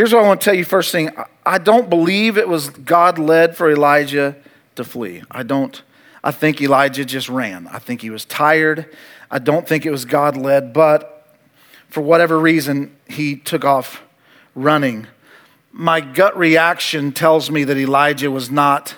Here's 0.00 0.14
what 0.14 0.24
I 0.24 0.28
want 0.28 0.40
to 0.40 0.44
tell 0.46 0.54
you 0.54 0.64
first 0.64 0.92
thing 0.92 1.10
I 1.44 1.58
don't 1.58 1.90
believe 1.90 2.38
it 2.38 2.48
was 2.48 2.70
God 2.70 3.18
led 3.18 3.54
for 3.54 3.70
Elijah 3.70 4.34
to 4.76 4.82
flee. 4.82 5.22
I 5.30 5.42
don't. 5.42 5.82
I 6.24 6.30
think 6.30 6.62
Elijah 6.62 7.04
just 7.04 7.28
ran. 7.28 7.66
I 7.66 7.80
think 7.80 8.00
he 8.00 8.08
was 8.08 8.24
tired. 8.24 8.86
I 9.30 9.40
don't 9.40 9.68
think 9.68 9.84
it 9.84 9.90
was 9.90 10.06
God 10.06 10.38
led, 10.38 10.72
but 10.72 11.36
for 11.90 12.00
whatever 12.00 12.38
reason, 12.38 12.96
he 13.10 13.36
took 13.36 13.62
off 13.62 14.00
running. 14.54 15.06
My 15.70 16.00
gut 16.00 16.34
reaction 16.34 17.12
tells 17.12 17.50
me 17.50 17.64
that 17.64 17.76
Elijah 17.76 18.30
was 18.30 18.50
not, 18.50 18.94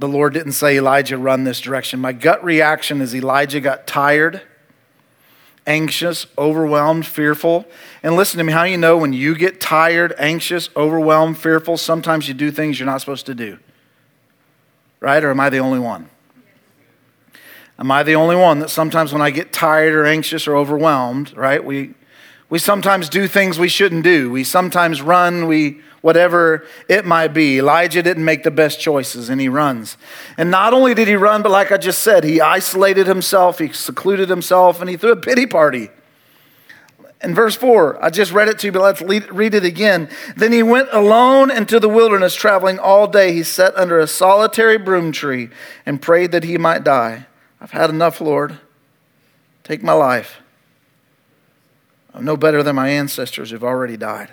the 0.00 0.08
Lord 0.08 0.34
didn't 0.34 0.54
say, 0.54 0.76
Elijah, 0.76 1.16
run 1.16 1.44
this 1.44 1.60
direction. 1.60 2.00
My 2.00 2.12
gut 2.12 2.42
reaction 2.42 3.00
is 3.00 3.14
Elijah 3.14 3.60
got 3.60 3.86
tired 3.86 4.42
anxious, 5.66 6.26
overwhelmed, 6.38 7.06
fearful. 7.06 7.66
And 8.02 8.16
listen 8.16 8.38
to 8.38 8.44
me, 8.44 8.52
how 8.52 8.62
you 8.64 8.76
know 8.76 8.96
when 8.96 9.12
you 9.12 9.34
get 9.34 9.60
tired, 9.60 10.14
anxious, 10.18 10.70
overwhelmed, 10.76 11.38
fearful, 11.38 11.76
sometimes 11.76 12.28
you 12.28 12.34
do 12.34 12.50
things 12.50 12.78
you're 12.78 12.86
not 12.86 13.00
supposed 13.00 13.26
to 13.26 13.34
do. 13.34 13.58
Right? 15.00 15.22
Or 15.22 15.30
am 15.30 15.40
I 15.40 15.50
the 15.50 15.58
only 15.58 15.78
one? 15.78 16.08
Am 17.78 17.90
I 17.90 18.02
the 18.02 18.14
only 18.14 18.36
one 18.36 18.60
that 18.60 18.70
sometimes 18.70 19.12
when 19.12 19.20
I 19.20 19.30
get 19.30 19.52
tired 19.52 19.94
or 19.94 20.06
anxious 20.06 20.48
or 20.48 20.56
overwhelmed, 20.56 21.36
right, 21.36 21.62
we, 21.62 21.94
we 22.48 22.58
sometimes 22.58 23.08
do 23.08 23.26
things 23.26 23.58
we 23.58 23.68
shouldn't 23.68 24.04
do. 24.04 24.30
We 24.30 24.44
sometimes 24.44 25.02
run, 25.02 25.46
we 25.46 25.80
whatever 26.00 26.64
it 26.88 27.04
might 27.04 27.34
be. 27.34 27.58
Elijah 27.58 28.00
didn't 28.00 28.24
make 28.24 28.44
the 28.44 28.50
best 28.52 28.78
choices 28.80 29.28
and 29.28 29.40
he 29.40 29.48
runs. 29.48 29.96
And 30.38 30.52
not 30.52 30.72
only 30.72 30.94
did 30.94 31.08
he 31.08 31.16
run, 31.16 31.42
but 31.42 31.50
like 31.50 31.72
I 31.72 31.78
just 31.78 32.02
said, 32.02 32.22
he 32.22 32.40
isolated 32.40 33.08
himself, 33.08 33.58
he 33.58 33.72
secluded 33.72 34.28
himself, 34.28 34.80
and 34.80 34.88
he 34.88 34.96
threw 34.96 35.10
a 35.10 35.16
pity 35.16 35.46
party. 35.46 35.90
In 37.24 37.34
verse 37.34 37.56
4, 37.56 38.04
I 38.04 38.10
just 38.10 38.30
read 38.30 38.46
it 38.46 38.60
to 38.60 38.68
you, 38.68 38.72
but 38.72 38.82
let's 38.82 39.02
read 39.02 39.54
it 39.54 39.64
again. 39.64 40.08
Then 40.36 40.52
he 40.52 40.62
went 40.62 40.90
alone 40.92 41.50
into 41.50 41.80
the 41.80 41.88
wilderness, 41.88 42.36
traveling 42.36 42.78
all 42.78 43.08
day. 43.08 43.32
He 43.32 43.42
sat 43.42 43.74
under 43.76 43.98
a 43.98 44.06
solitary 44.06 44.78
broom 44.78 45.10
tree 45.10 45.48
and 45.84 46.00
prayed 46.00 46.30
that 46.30 46.44
he 46.44 46.56
might 46.56 46.84
die. 46.84 47.26
I've 47.60 47.72
had 47.72 47.90
enough, 47.90 48.20
Lord. 48.20 48.60
Take 49.64 49.82
my 49.82 49.94
life. 49.94 50.40
I'm 52.16 52.24
no 52.24 52.36
better 52.36 52.62
than 52.62 52.74
my 52.76 52.88
ancestors 52.88 53.50
who've 53.50 53.62
already 53.62 53.98
died. 53.98 54.32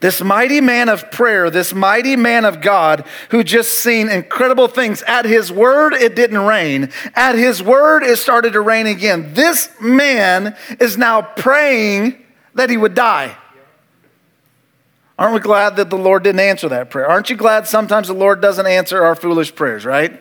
This 0.00 0.20
mighty 0.20 0.60
man 0.60 0.88
of 0.88 1.10
prayer, 1.12 1.48
this 1.48 1.72
mighty 1.72 2.16
man 2.16 2.44
of 2.44 2.60
God 2.60 3.04
who 3.30 3.42
just 3.44 3.78
seen 3.78 4.08
incredible 4.08 4.66
things. 4.68 5.02
At 5.02 5.24
his 5.24 5.50
word, 5.50 5.94
it 5.94 6.16
didn't 6.16 6.40
rain. 6.40 6.90
At 7.14 7.36
his 7.36 7.62
word, 7.62 8.02
it 8.02 8.16
started 8.18 8.52
to 8.52 8.60
rain 8.60 8.86
again. 8.86 9.32
This 9.34 9.70
man 9.80 10.56
is 10.80 10.98
now 10.98 11.22
praying 11.22 12.24
that 12.54 12.68
he 12.68 12.76
would 12.76 12.94
die. 12.94 13.36
Aren't 15.18 15.34
we 15.34 15.40
glad 15.40 15.76
that 15.76 15.90
the 15.90 15.98
Lord 15.98 16.24
didn't 16.24 16.40
answer 16.40 16.68
that 16.68 16.90
prayer? 16.90 17.08
Aren't 17.08 17.30
you 17.30 17.36
glad 17.36 17.66
sometimes 17.66 18.06
the 18.08 18.14
Lord 18.14 18.40
doesn't 18.40 18.66
answer 18.66 19.04
our 19.04 19.16
foolish 19.16 19.54
prayers, 19.54 19.84
right? 19.84 20.20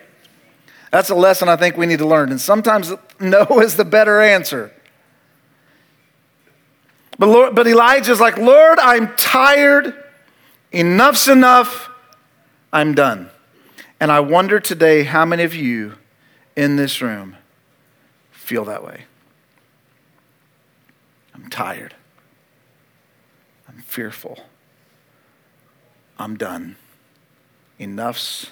That's 0.91 1.09
a 1.09 1.15
lesson 1.15 1.49
I 1.49 1.55
think 1.55 1.77
we 1.77 1.85
need 1.85 1.99
to 1.99 2.07
learn. 2.07 2.31
And 2.31 2.41
sometimes 2.41 2.93
no 3.19 3.45
is 3.61 3.75
the 3.75 3.85
better 3.85 4.21
answer. 4.21 4.71
But, 7.19 7.27
Lord, 7.27 7.55
but 7.55 7.67
Elijah's 7.67 8.19
like, 8.19 8.37
Lord, 8.37 8.79
I'm 8.79 9.15
tired. 9.15 9.93
Enough's 10.71 11.27
enough. 11.27 11.89
I'm 12.71 12.93
done. 12.93 13.29
And 13.99 14.11
I 14.11 14.19
wonder 14.19 14.59
today 14.59 15.03
how 15.03 15.25
many 15.25 15.43
of 15.43 15.55
you 15.55 15.95
in 16.55 16.75
this 16.75 17.01
room 17.01 17.35
feel 18.31 18.65
that 18.65 18.83
way. 18.83 19.05
I'm 21.33 21.49
tired. 21.49 21.95
I'm 23.67 23.81
fearful. 23.81 24.45
I'm 26.19 26.37
done. 26.37 26.75
Enough's 27.79 28.51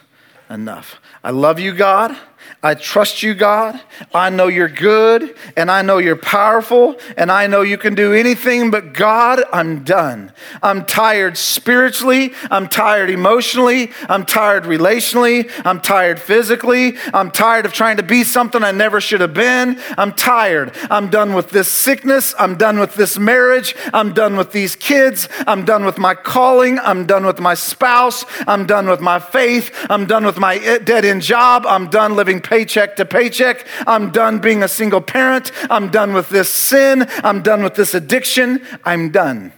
enough. 0.49 0.99
I 1.23 1.31
love 1.31 1.59
you, 1.59 1.73
God. 1.73 2.15
I 2.63 2.73
trust 2.73 3.21
you, 3.21 3.35
God. 3.35 3.79
I 4.13 4.29
know 4.29 4.47
you're 4.47 4.67
good 4.67 5.35
and 5.55 5.69
I 5.69 5.83
know 5.83 5.99
you're 5.99 6.15
powerful 6.15 6.99
and 7.15 7.31
I 7.31 7.45
know 7.45 7.61
you 7.61 7.77
can 7.77 7.93
do 7.93 8.13
anything, 8.13 8.71
but 8.71 8.93
God, 8.93 9.43
I'm 9.53 9.83
done. 9.83 10.31
I'm 10.63 10.85
tired 10.85 11.37
spiritually. 11.37 12.33
I'm 12.49 12.67
tired 12.67 13.11
emotionally. 13.11 13.91
I'm 14.09 14.25
tired 14.25 14.63
relationally. 14.63 15.51
I'm 15.63 15.79
tired 15.79 16.19
physically. 16.19 16.97
I'm 17.13 17.29
tired 17.29 17.67
of 17.67 17.73
trying 17.73 17.97
to 17.97 18.03
be 18.03 18.23
something 18.23 18.63
I 18.63 18.71
never 18.71 18.99
should 18.99 19.21
have 19.21 19.33
been. 19.33 19.79
I'm 19.97 20.11
tired. 20.13 20.71
I'm 20.89 21.09
done 21.09 21.33
with 21.33 21.51
this 21.51 21.67
sickness. 21.67 22.33
I'm 22.39 22.57
done 22.57 22.79
with 22.79 22.95
this 22.95 23.19
marriage. 23.19 23.75
I'm 23.93 24.13
done 24.13 24.37
with 24.37 24.51
these 24.51 24.75
kids. 24.75 25.29
I'm 25.45 25.65
done 25.65 25.85
with 25.85 25.99
my 25.99 26.15
calling. 26.15 26.79
I'm 26.79 27.05
done 27.05 27.25
with 27.27 27.39
my 27.39 27.53
spouse. 27.53 28.25
I'm 28.47 28.65
done 28.65 28.87
with 28.87 29.01
my 29.01 29.19
faith. 29.19 29.71
I'm 29.87 30.05
done 30.07 30.25
with 30.25 30.34
my 30.37 30.57
dead 30.57 31.05
end 31.05 31.21
job. 31.21 31.65
I'm 31.67 31.89
done 31.89 32.15
living 32.15 32.41
paycheck 32.41 32.95
to 32.97 33.05
paycheck. 33.05 33.65
I'm 33.87 34.11
done 34.11 34.39
being 34.39 34.63
a 34.63 34.67
single 34.67 35.01
parent. 35.01 35.51
I'm 35.69 35.89
done 35.89 36.13
with 36.13 36.29
this 36.29 36.49
sin. 36.49 37.07
I'm 37.23 37.41
done 37.41 37.63
with 37.63 37.75
this 37.75 37.93
addiction. 37.93 38.65
I'm 38.83 39.11
done. 39.11 39.53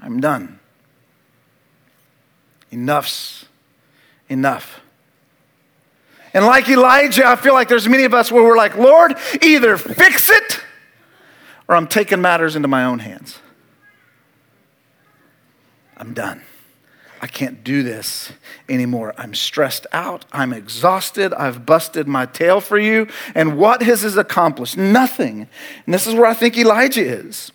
I'm 0.00 0.20
done. 0.20 0.58
Enough's 2.70 3.46
enough. 4.28 4.80
And 6.32 6.46
like 6.46 6.68
Elijah, 6.68 7.26
I 7.26 7.36
feel 7.36 7.54
like 7.54 7.68
there's 7.68 7.88
many 7.88 8.04
of 8.04 8.14
us 8.14 8.30
where 8.30 8.42
we're 8.42 8.56
like, 8.56 8.76
Lord, 8.76 9.16
either 9.42 9.76
fix 9.76 10.30
it 10.30 10.60
or 11.68 11.76
I'm 11.76 11.86
taking 11.86 12.20
matters 12.20 12.56
into 12.56 12.68
my 12.68 12.84
own 12.84 13.00
hands. 13.00 13.38
I'm 16.00 16.14
done. 16.14 16.40
I 17.20 17.26
can't 17.26 17.62
do 17.62 17.82
this 17.82 18.32
anymore. 18.70 19.12
I'm 19.18 19.34
stressed 19.34 19.86
out. 19.92 20.24
I'm 20.32 20.54
exhausted. 20.54 21.34
I've 21.34 21.66
busted 21.66 22.08
my 22.08 22.24
tail 22.24 22.62
for 22.62 22.78
you. 22.78 23.06
And 23.34 23.58
what 23.58 23.82
has 23.82 24.00
this 24.00 24.16
accomplished? 24.16 24.78
Nothing. 24.78 25.46
And 25.84 25.92
this 25.92 26.06
is 26.06 26.14
where 26.14 26.24
I 26.24 26.32
think 26.32 26.56
Elijah 26.56 27.04
is. 27.04 27.52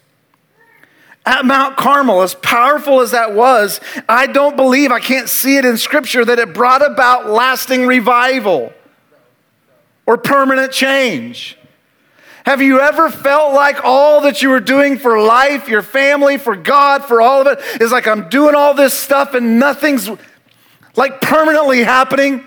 At 1.25 1.43
Mount 1.43 1.75
Carmel, 1.75 2.21
as 2.21 2.35
powerful 2.35 3.01
as 3.01 3.09
that 3.09 3.33
was, 3.33 3.81
I 4.07 4.27
don't 4.27 4.55
believe, 4.55 4.91
I 4.91 4.99
can't 4.99 5.27
see 5.27 5.57
it 5.57 5.65
in 5.65 5.77
Scripture, 5.77 6.23
that 6.23 6.37
it 6.37 6.53
brought 6.53 6.85
about 6.85 7.27
lasting 7.27 7.87
revival 7.87 8.71
or 10.05 10.19
permanent 10.19 10.71
change. 10.71 11.57
Have 12.45 12.61
you 12.61 12.79
ever 12.79 13.09
felt 13.09 13.53
like 13.53 13.83
all 13.83 14.21
that 14.21 14.41
you 14.41 14.49
were 14.49 14.59
doing 14.59 14.97
for 14.97 15.19
life, 15.19 15.67
your 15.67 15.81
family, 15.81 16.37
for 16.37 16.55
God, 16.55 17.03
for 17.03 17.21
all 17.21 17.41
of 17.41 17.47
it 17.47 17.81
is 17.81 17.91
like 17.91 18.07
I'm 18.07 18.29
doing 18.29 18.55
all 18.55 18.73
this 18.73 18.93
stuff 18.93 19.33
and 19.33 19.59
nothing's 19.59 20.09
like 20.95 21.21
permanently 21.21 21.83
happening? 21.83 22.45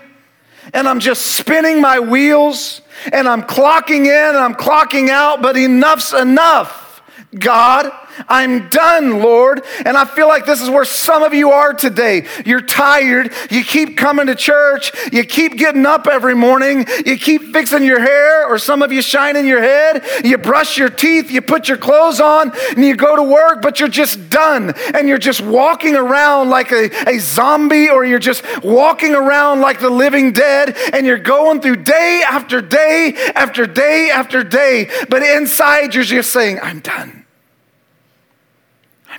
and 0.73 0.87
I'm 0.87 0.99
just 0.99 1.25
spinning 1.37 1.81
my 1.81 1.99
wheels 1.99 2.81
and 3.11 3.27
I'm 3.27 3.43
clocking 3.43 4.05
in 4.05 4.35
and 4.35 4.37
I'm 4.37 4.55
clocking 4.55 5.09
out, 5.09 5.41
but 5.41 5.57
enough's 5.57 6.13
enough, 6.13 7.01
God. 7.37 7.91
I'm 8.27 8.69
done, 8.69 9.19
Lord. 9.19 9.61
And 9.85 9.97
I 9.97 10.05
feel 10.05 10.27
like 10.27 10.45
this 10.45 10.61
is 10.61 10.69
where 10.69 10.85
some 10.85 11.23
of 11.23 11.33
you 11.33 11.51
are 11.51 11.73
today. 11.73 12.27
You're 12.45 12.61
tired. 12.61 13.33
You 13.49 13.63
keep 13.63 13.97
coming 13.97 14.27
to 14.27 14.35
church. 14.35 14.91
You 15.11 15.23
keep 15.23 15.57
getting 15.57 15.85
up 15.85 16.07
every 16.07 16.35
morning. 16.35 16.85
You 17.05 17.17
keep 17.17 17.53
fixing 17.53 17.83
your 17.83 17.99
hair, 17.99 18.47
or 18.47 18.57
some 18.57 18.81
of 18.81 18.91
you 18.91 19.01
shining 19.01 19.45
your 19.45 19.61
head. 19.61 20.03
You 20.23 20.37
brush 20.37 20.77
your 20.77 20.89
teeth. 20.89 21.31
You 21.31 21.41
put 21.41 21.67
your 21.67 21.77
clothes 21.77 22.19
on 22.19 22.51
and 22.75 22.85
you 22.85 22.95
go 22.95 23.15
to 23.15 23.23
work, 23.23 23.61
but 23.61 23.79
you're 23.79 23.89
just 23.89 24.29
done. 24.29 24.73
And 24.93 25.07
you're 25.07 25.17
just 25.17 25.41
walking 25.41 25.95
around 25.95 26.49
like 26.49 26.71
a, 26.71 26.89
a 27.09 27.19
zombie, 27.19 27.89
or 27.89 28.05
you're 28.05 28.19
just 28.19 28.43
walking 28.63 29.15
around 29.15 29.61
like 29.61 29.79
the 29.79 29.89
living 29.89 30.31
dead. 30.31 30.75
And 30.93 31.05
you're 31.05 31.17
going 31.17 31.61
through 31.61 31.77
day 31.77 32.23
after 32.27 32.61
day 32.61 33.13
after 33.35 33.65
day 33.65 34.09
after 34.11 34.43
day. 34.43 34.89
But 35.09 35.23
inside, 35.23 35.95
you're 35.95 36.03
just 36.03 36.31
saying, 36.31 36.59
I'm 36.61 36.79
done 36.79 37.18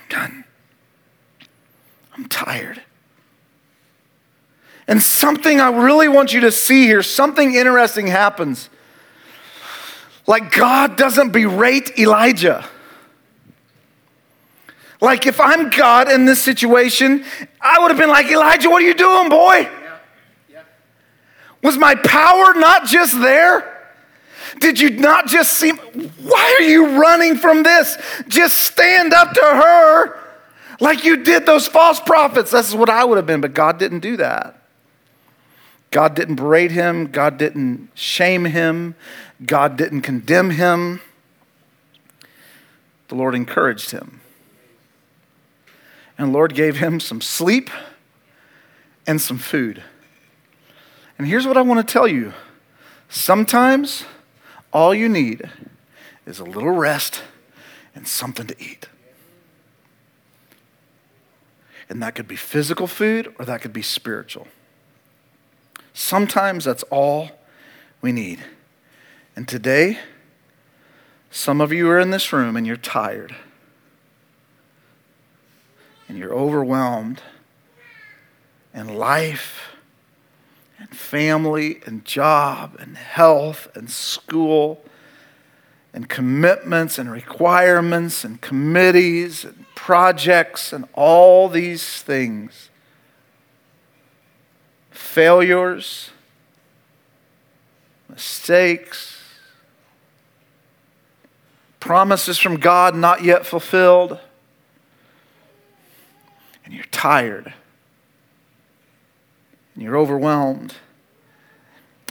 done. 0.09 0.43
I'm 2.13 2.25
tired. 2.27 2.81
And 4.87 5.01
something 5.01 5.61
I 5.61 5.71
really 5.71 6.07
want 6.07 6.33
you 6.33 6.41
to 6.41 6.51
see 6.51 6.85
here, 6.85 7.01
something 7.01 7.53
interesting 7.53 8.07
happens. 8.07 8.69
Like 10.27 10.51
God 10.51 10.97
doesn't 10.97 11.31
berate 11.31 11.97
Elijah. 11.97 12.67
Like 14.99 15.25
if 15.25 15.39
I'm 15.39 15.69
God 15.69 16.11
in 16.11 16.25
this 16.25 16.43
situation, 16.43 17.25
I 17.59 17.79
would 17.79 17.89
have 17.89 17.97
been 17.97 18.09
like, 18.09 18.27
Elijah, 18.27 18.69
what 18.69 18.83
are 18.83 18.85
you 18.85 18.93
doing, 18.93 19.29
boy? 19.29 19.61
Yeah. 19.61 19.97
Yeah. 20.51 20.63
Was 21.63 21.77
my 21.77 21.95
power 21.95 22.53
not 22.53 22.85
just 22.85 23.19
there? 23.19 23.70
Did 24.61 24.79
you 24.79 24.91
not 24.91 25.25
just 25.25 25.53
see? 25.53 25.71
Why 25.71 26.57
are 26.59 26.63
you 26.63 27.01
running 27.01 27.35
from 27.35 27.63
this? 27.63 27.97
Just 28.27 28.57
stand 28.57 29.11
up 29.11 29.33
to 29.33 29.41
her 29.41 30.19
like 30.79 31.03
you 31.03 31.17
did 31.17 31.47
those 31.47 31.67
false 31.67 31.99
prophets. 31.99 32.51
That's 32.51 32.73
what 32.73 32.87
I 32.87 33.03
would 33.03 33.17
have 33.17 33.25
been, 33.25 33.41
but 33.41 33.55
God 33.55 33.79
didn't 33.79 34.01
do 34.01 34.17
that. 34.17 34.61
God 35.89 36.15
didn't 36.15 36.35
berate 36.35 36.71
him. 36.71 37.07
God 37.07 37.39
didn't 37.39 37.89
shame 37.95 38.45
him. 38.45 38.93
God 39.43 39.77
didn't 39.77 40.01
condemn 40.01 40.51
him. 40.51 41.01
The 43.07 43.15
Lord 43.15 43.33
encouraged 43.33 43.89
him. 43.89 44.21
And 46.19 46.29
the 46.29 46.33
Lord 46.33 46.53
gave 46.53 46.77
him 46.77 46.99
some 46.99 47.19
sleep 47.19 47.71
and 49.07 49.19
some 49.19 49.39
food. 49.39 49.81
And 51.17 51.27
here's 51.27 51.47
what 51.47 51.57
I 51.57 51.61
want 51.61 51.85
to 51.85 51.91
tell 51.91 52.07
you 52.07 52.33
sometimes 53.09 54.05
all 54.73 54.93
you 54.93 55.09
need 55.09 55.49
is 56.25 56.39
a 56.39 56.43
little 56.43 56.71
rest 56.71 57.23
and 57.93 58.07
something 58.07 58.47
to 58.47 58.55
eat. 58.59 58.87
And 61.89 62.01
that 62.01 62.15
could 62.15 62.27
be 62.27 62.37
physical 62.37 62.87
food 62.87 63.33
or 63.37 63.45
that 63.45 63.61
could 63.61 63.73
be 63.73 63.81
spiritual. 63.81 64.47
Sometimes 65.93 66.63
that's 66.63 66.83
all 66.83 67.31
we 68.01 68.13
need. 68.13 68.39
And 69.35 69.47
today, 69.47 69.99
some 71.29 71.59
of 71.59 71.73
you 71.73 71.89
are 71.89 71.99
in 71.99 72.11
this 72.11 72.31
room 72.31 72.55
and 72.55 72.65
you're 72.65 72.77
tired. 72.77 73.35
And 76.07 76.17
you're 76.17 76.33
overwhelmed. 76.33 77.21
And 78.73 78.97
life 78.97 79.70
and 80.81 80.89
family 80.89 81.79
and 81.85 82.03
job 82.03 82.75
and 82.79 82.97
health 82.97 83.67
and 83.75 83.87
school 83.87 84.83
and 85.93 86.09
commitments 86.09 86.97
and 86.97 87.11
requirements 87.11 88.23
and 88.23 88.41
committees 88.41 89.45
and 89.45 89.65
projects 89.75 90.73
and 90.73 90.85
all 90.93 91.47
these 91.47 92.01
things. 92.01 92.71
Failures, 94.89 96.09
mistakes, 98.09 99.19
promises 101.79 102.39
from 102.39 102.57
God 102.57 102.95
not 102.95 103.23
yet 103.23 103.45
fulfilled, 103.45 104.17
and 106.65 106.73
you're 106.73 106.85
tired 106.85 107.53
and 109.81 109.87
you're 109.87 109.97
overwhelmed. 109.97 110.75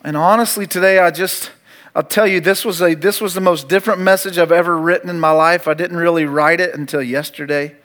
And 0.02 0.16
honestly, 0.16 0.66
today 0.66 0.98
I 0.98 1.12
just, 1.12 1.52
I'll 1.94 2.02
tell 2.02 2.26
you, 2.26 2.40
this 2.40 2.64
was, 2.64 2.82
a, 2.82 2.94
this 2.94 3.20
was 3.20 3.34
the 3.34 3.40
most 3.40 3.68
different 3.68 4.00
message 4.00 4.38
I've 4.38 4.50
ever 4.50 4.76
written 4.76 5.08
in 5.08 5.20
my 5.20 5.30
life. 5.30 5.68
I 5.68 5.74
didn't 5.74 5.98
really 5.98 6.24
write 6.24 6.60
it 6.60 6.74
until 6.74 7.00
yesterday. 7.00 7.76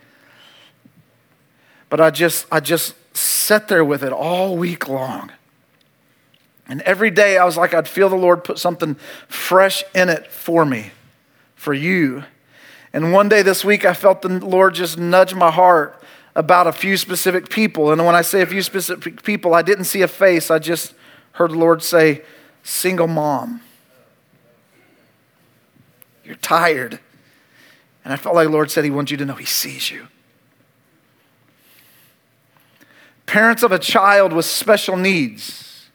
But 1.88 2.02
I 2.02 2.10
just, 2.10 2.48
I 2.52 2.62
just 2.62 2.96
sat 3.16 3.68
there 3.68 3.86
with 3.86 4.04
it 4.04 4.12
all 4.12 4.58
week 4.58 4.90
long. 4.90 5.32
And 6.68 6.82
every 6.82 7.12
day 7.12 7.38
I 7.38 7.46
was 7.46 7.56
like, 7.56 7.76
I'd 7.76 7.88
feel 7.88 8.10
the 8.10 8.16
Lord 8.16 8.44
put 8.44 8.58
something 8.58 8.96
fresh 9.28 9.84
in 9.94 10.10
it 10.10 10.32
for 10.32 10.66
me, 10.66 10.94
for 11.54 11.76
you. 11.76 12.24
And 12.92 13.14
one 13.14 13.30
day 13.30 13.44
this 13.44 13.64
week, 13.64 13.86
I 13.86 13.94
felt 13.94 14.24
the 14.24 14.30
Lord 14.30 14.74
just 14.74 14.98
nudge 14.98 15.36
my 15.36 15.52
heart 15.52 16.02
about 16.36 16.68
a 16.68 16.72
few 16.72 16.98
specific 16.98 17.50
people. 17.50 17.92
And 17.92 18.06
when 18.06 18.16
I 18.16 18.22
say 18.22 18.42
a 18.42 18.46
few 18.46 18.62
specific 18.62 19.24
people, 19.24 19.54
I 19.54 19.62
didn't 19.62 19.86
see 19.86 20.02
a 20.02 20.08
face. 20.08 20.52
I 20.52 20.60
just 20.60 20.94
heard 21.34 21.52
the 21.52 21.58
Lord 21.58 21.82
say, 21.82 22.24
single 22.64 23.08
mom. 23.08 23.62
You're 26.24 26.36
tired. 26.36 27.00
And 28.04 28.14
I 28.14 28.18
felt 28.18 28.36
like 28.36 28.48
the 28.48 28.52
Lord 28.52 28.70
said 28.70 28.84
He 28.84 28.90
wants 28.90 29.12
you 29.12 29.18
to 29.18 29.26
know 29.26 29.36
He 29.36 29.46
sees 29.46 29.90
you. 29.92 30.08
Parents 33.26 33.64
of 33.64 33.72
a 33.72 33.80
child 33.80 34.34
with 34.34 34.46
special 34.46 34.98
needs. 34.98 35.88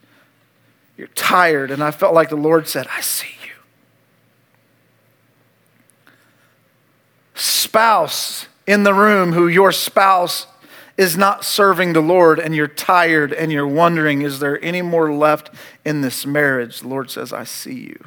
You're 0.96 1.08
tired. 1.08 1.70
And 1.70 1.82
I 1.82 1.90
felt 1.90 2.14
like 2.14 2.28
the 2.28 2.36
Lord 2.36 2.66
said, 2.66 2.86
I 2.90 3.00
see 3.00 3.34
you. 3.44 3.52
Spouse 7.34 8.46
in 8.66 8.84
the 8.84 8.94
room 8.94 9.32
who 9.32 9.48
your 9.48 9.72
spouse 9.72 10.46
is 10.96 11.16
not 11.16 11.44
serving 11.44 11.94
the 11.94 12.00
Lord 12.00 12.38
and 12.38 12.54
you're 12.54 12.68
tired 12.68 13.32
and 13.32 13.50
you're 13.50 13.66
wondering, 13.66 14.22
is 14.22 14.38
there 14.38 14.62
any 14.62 14.82
more 14.82 15.12
left 15.12 15.50
in 15.84 16.02
this 16.02 16.26
marriage? 16.26 16.80
The 16.80 16.88
Lord 16.88 17.10
says, 17.10 17.32
I 17.32 17.44
see 17.44 17.74
you. 17.74 18.04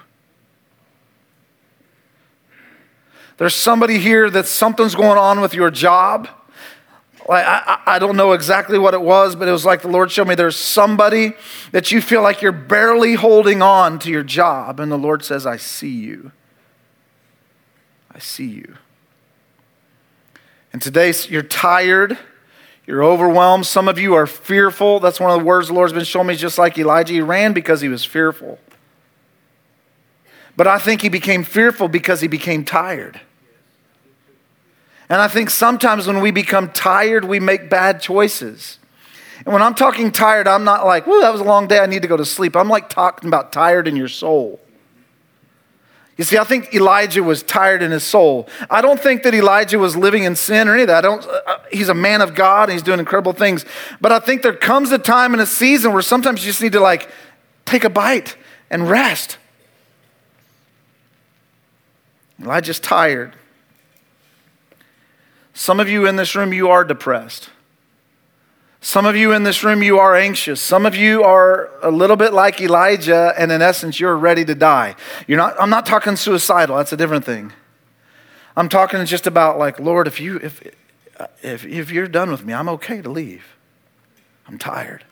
There's 3.38 3.56
somebody 3.56 3.98
here 3.98 4.30
that 4.30 4.46
something's 4.46 4.96
going 4.96 5.18
on 5.18 5.42
with 5.42 5.56
your 5.56 5.72
job. 5.72 6.30
Like, 7.28 7.46
I, 7.48 7.82
I 7.86 8.00
don't 8.00 8.16
know 8.16 8.34
exactly 8.34 8.78
what 8.78 8.94
it 8.94 9.02
was, 9.02 9.36
but 9.36 9.48
it 9.48 9.52
was 9.52 9.66
like 9.66 9.82
the 9.82 9.88
Lord 9.88 10.12
showed 10.12 10.28
me 10.28 10.36
there's 10.36 10.58
somebody 10.58 11.34
that 11.72 11.92
you 11.92 12.02
feel 12.02 12.22
like 12.22 12.42
you're 12.42 12.52
barely 12.52 13.16
holding 13.16 13.62
on 13.62 13.98
to 14.00 14.12
your 14.12 14.24
job, 14.24 14.80
and 14.80 14.92
the 14.92 14.98
Lord 14.98 15.24
says, 15.24 15.46
I 15.46 15.58
see 15.58 15.90
you. 15.90 16.32
I 18.14 18.20
see 18.20 18.48
you. 18.48 18.76
And 20.74 20.82
today 20.82 21.14
you're 21.30 21.44
tired, 21.44 22.18
you're 22.86 23.04
overwhelmed. 23.04 23.66
Some 23.66 23.88
of 23.88 23.98
you 23.98 24.16
are 24.16 24.28
fearful. 24.28 25.00
That's 25.00 25.20
one 25.20 25.32
of 25.32 25.40
the 25.40 25.46
words 25.46 25.68
the 25.68 25.74
Lord's 25.74 25.94
been 25.94 26.04
showing 26.04 26.28
me, 26.28 26.36
just 26.36 26.58
like 26.58 26.78
Elijah. 26.78 27.14
He 27.14 27.22
ran 27.22 27.54
because 27.54 27.80
he 27.80 27.88
was 27.88 28.04
fearful. 28.04 28.60
But 30.58 30.68
I 30.68 30.80
think 30.80 31.02
he 31.02 31.10
became 31.10 31.44
fearful 31.44 31.88
because 31.88 32.22
he 32.22 32.28
became 32.28 32.66
tired. 32.66 33.22
And 35.10 35.22
I 35.22 35.28
think 35.28 35.50
sometimes 35.50 36.08
when 36.08 36.22
we 36.22 36.32
become 36.32 36.72
tired, 36.72 37.26
we 37.26 37.40
make 37.40 37.70
bad 37.70 38.02
choices. 38.02 38.80
And 39.46 39.54
when 39.54 39.62
I'm 39.62 39.76
talking 39.76 40.12
tired, 40.12 40.48
I'm 40.48 40.64
not 40.64 40.86
like, 40.86 41.06
whoa, 41.06 41.22
that 41.22 41.32
was 41.32 41.42
a 41.42 41.46
long 41.46 41.68
day, 41.68 41.80
I 41.80 41.86
need 41.86 42.02
to 42.02 42.08
go 42.08 42.18
to 42.18 42.26
sleep. 42.26 42.56
I'm 42.56 42.70
like 42.70 42.90
talking 42.90 43.28
about 43.28 43.52
tired 43.52 43.88
in 43.88 43.96
your 43.96 44.08
soul. 44.08 44.60
You 46.16 46.24
see, 46.24 46.38
I 46.38 46.44
think 46.44 46.74
Elijah 46.76 47.24
was 47.24 47.42
tired 47.42 47.82
in 47.82 47.92
his 47.92 48.04
soul. 48.04 48.48
I 48.70 48.82
don't 48.82 49.00
think 49.00 49.24
that 49.24 49.34
Elijah 49.34 49.80
was 49.80 49.96
living 49.96 50.26
in 50.26 50.36
sin 50.36 50.68
or 50.68 50.74
any 50.74 50.84
of 50.84 50.88
that. 50.90 51.04
I 51.04 51.08
don't, 51.08 51.26
uh, 51.26 51.42
uh, 51.48 51.58
he's 51.72 51.90
a 51.90 51.96
man 51.96 52.22
of 52.22 52.36
God 52.36 52.70
and 52.70 52.74
he's 52.74 52.84
doing 52.84 53.00
incredible 53.00 53.34
things. 53.34 53.66
But 54.00 54.12
I 54.12 54.20
think 54.20 54.44
there 54.44 54.54
comes 54.54 54.92
a 54.92 55.00
time 55.00 55.34
in 55.34 55.40
a 55.40 55.46
season 55.46 55.92
where 55.92 56.04
sometimes 56.04 56.46
you 56.46 56.52
just 56.52 56.62
need 56.62 56.74
to 56.74 56.80
like 56.80 57.10
take 57.66 57.84
a 57.84 57.90
bite 57.90 58.38
and 58.70 58.88
rest. 58.88 59.38
Elijah's 62.40 62.80
tired. 62.80 63.36
Some 65.54 65.80
of 65.80 65.90
you 65.90 66.06
in 66.06 66.16
this 66.16 66.36
room, 66.36 66.54
you 66.54 66.70
are 66.70 66.84
depressed. 66.84 67.50
Some 68.84 69.06
of 69.06 69.16
you 69.16 69.32
in 69.32 69.44
this 69.44 69.64
room, 69.64 69.82
you 69.82 69.98
are 70.00 70.14
anxious. 70.14 70.60
Some 70.62 70.86
of 70.86 70.94
you 70.94 71.24
are 71.24 71.70
a 71.82 71.90
little 71.90 72.18
bit 72.18 72.34
like 72.34 72.60
Elijah, 72.60 73.34
and 73.38 73.50
in 73.50 73.62
essence, 73.62 73.98
you're 73.98 74.18
ready 74.18 74.44
to 74.44 74.54
die. 74.54 74.98
You're 75.26 75.38
not, 75.38 75.56
I'm 75.58 75.70
not 75.70 75.86
talking 75.86 76.18
suicidal, 76.18 76.76
that's 76.76 76.92
a 76.92 76.98
different 76.98 77.24
thing. 77.24 77.54
I'm 78.58 78.68
talking 78.68 79.04
just 79.06 79.26
about 79.26 79.58
like, 79.58 79.80
Lord, 79.80 80.06
if, 80.06 80.20
you, 80.20 80.36
if, 80.36 80.62
if, 81.42 81.66
if 81.66 81.92
you're 81.92 82.10
done 82.10 82.30
with 82.30 82.44
me, 82.44 82.54
I'm 82.54 82.68
okay 82.70 83.02
to 83.02 83.10
leave. 83.10 83.56
I'm 84.50 84.58
tired. 84.58 85.06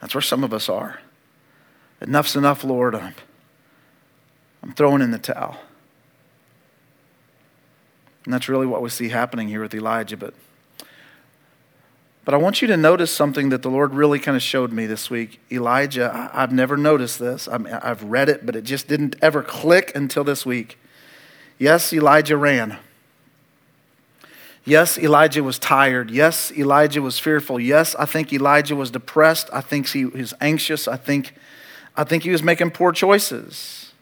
That's 0.00 0.14
where 0.14 0.22
some 0.22 0.44
of 0.44 0.54
us 0.54 0.70
are. 0.70 1.00
Enough's 2.00 2.34
enough, 2.34 2.64
Lord. 2.64 2.94
I'm, 2.94 3.14
I'm 4.62 4.72
throwing 4.72 5.02
in 5.02 5.10
the 5.10 5.18
towel. 5.18 5.58
And 8.24 8.32
that's 8.32 8.48
really 8.48 8.66
what 8.66 8.80
we 8.80 8.88
see 8.88 9.10
happening 9.10 9.48
here 9.48 9.60
with 9.60 9.74
Elijah. 9.74 10.16
But, 10.16 10.32
but 12.24 12.34
I 12.34 12.36
want 12.36 12.62
you 12.62 12.68
to 12.68 12.76
notice 12.76 13.10
something 13.10 13.48
that 13.48 13.62
the 13.62 13.70
Lord 13.70 13.94
really 13.94 14.18
kind 14.18 14.36
of 14.36 14.42
showed 14.42 14.72
me 14.72 14.86
this 14.86 15.10
week. 15.10 15.40
Elijah, 15.50 16.30
I've 16.32 16.52
never 16.52 16.76
noticed 16.76 17.18
this. 17.18 17.48
I 17.48 17.80
I've 17.82 18.04
read 18.04 18.28
it, 18.28 18.46
but 18.46 18.54
it 18.54 18.62
just 18.62 18.86
didn't 18.86 19.16
ever 19.20 19.42
click 19.42 19.90
until 19.94 20.22
this 20.22 20.46
week. 20.46 20.78
Yes, 21.58 21.92
Elijah 21.92 22.36
ran. 22.36 22.78
Yes, 24.64 24.96
Elijah 24.96 25.42
was 25.42 25.58
tired. 25.58 26.10
Yes, 26.10 26.52
Elijah 26.52 27.02
was 27.02 27.18
fearful. 27.18 27.58
Yes, 27.58 27.96
I 27.96 28.04
think 28.04 28.32
Elijah 28.32 28.76
was 28.76 28.92
depressed. 28.92 29.50
I 29.52 29.60
think 29.60 29.88
he 29.88 30.04
was 30.04 30.34
anxious. 30.40 30.86
I 30.86 30.96
think, 30.96 31.34
I 31.96 32.04
think 32.04 32.22
he 32.22 32.30
was 32.30 32.44
making 32.44 32.70
poor 32.70 32.92
choices. 32.92 33.92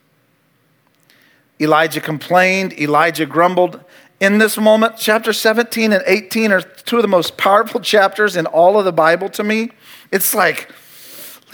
Elijah 1.59 2.00
complained. 2.00 2.78
Elijah 2.78 3.24
grumbled. 3.24 3.83
In 4.20 4.37
this 4.37 4.59
moment, 4.59 4.96
chapter 4.98 5.33
17 5.33 5.94
and 5.94 6.02
18 6.06 6.52
are 6.52 6.61
two 6.61 6.96
of 6.96 7.02
the 7.02 7.09
most 7.09 7.38
powerful 7.38 7.80
chapters 7.80 8.37
in 8.37 8.44
all 8.46 8.78
of 8.78 8.85
the 8.85 8.92
Bible 8.92 9.30
to 9.30 9.42
me. 9.42 9.70
It's 10.12 10.35
like, 10.35 10.70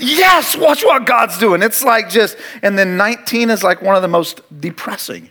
yes, 0.00 0.56
watch 0.56 0.84
what 0.84 1.06
God's 1.06 1.38
doing. 1.38 1.62
It's 1.62 1.84
like 1.84 2.10
just, 2.10 2.36
and 2.62 2.76
then 2.76 2.96
19 2.96 3.50
is 3.50 3.62
like 3.62 3.82
one 3.82 3.94
of 3.94 4.02
the 4.02 4.08
most 4.08 4.40
depressing. 4.60 5.30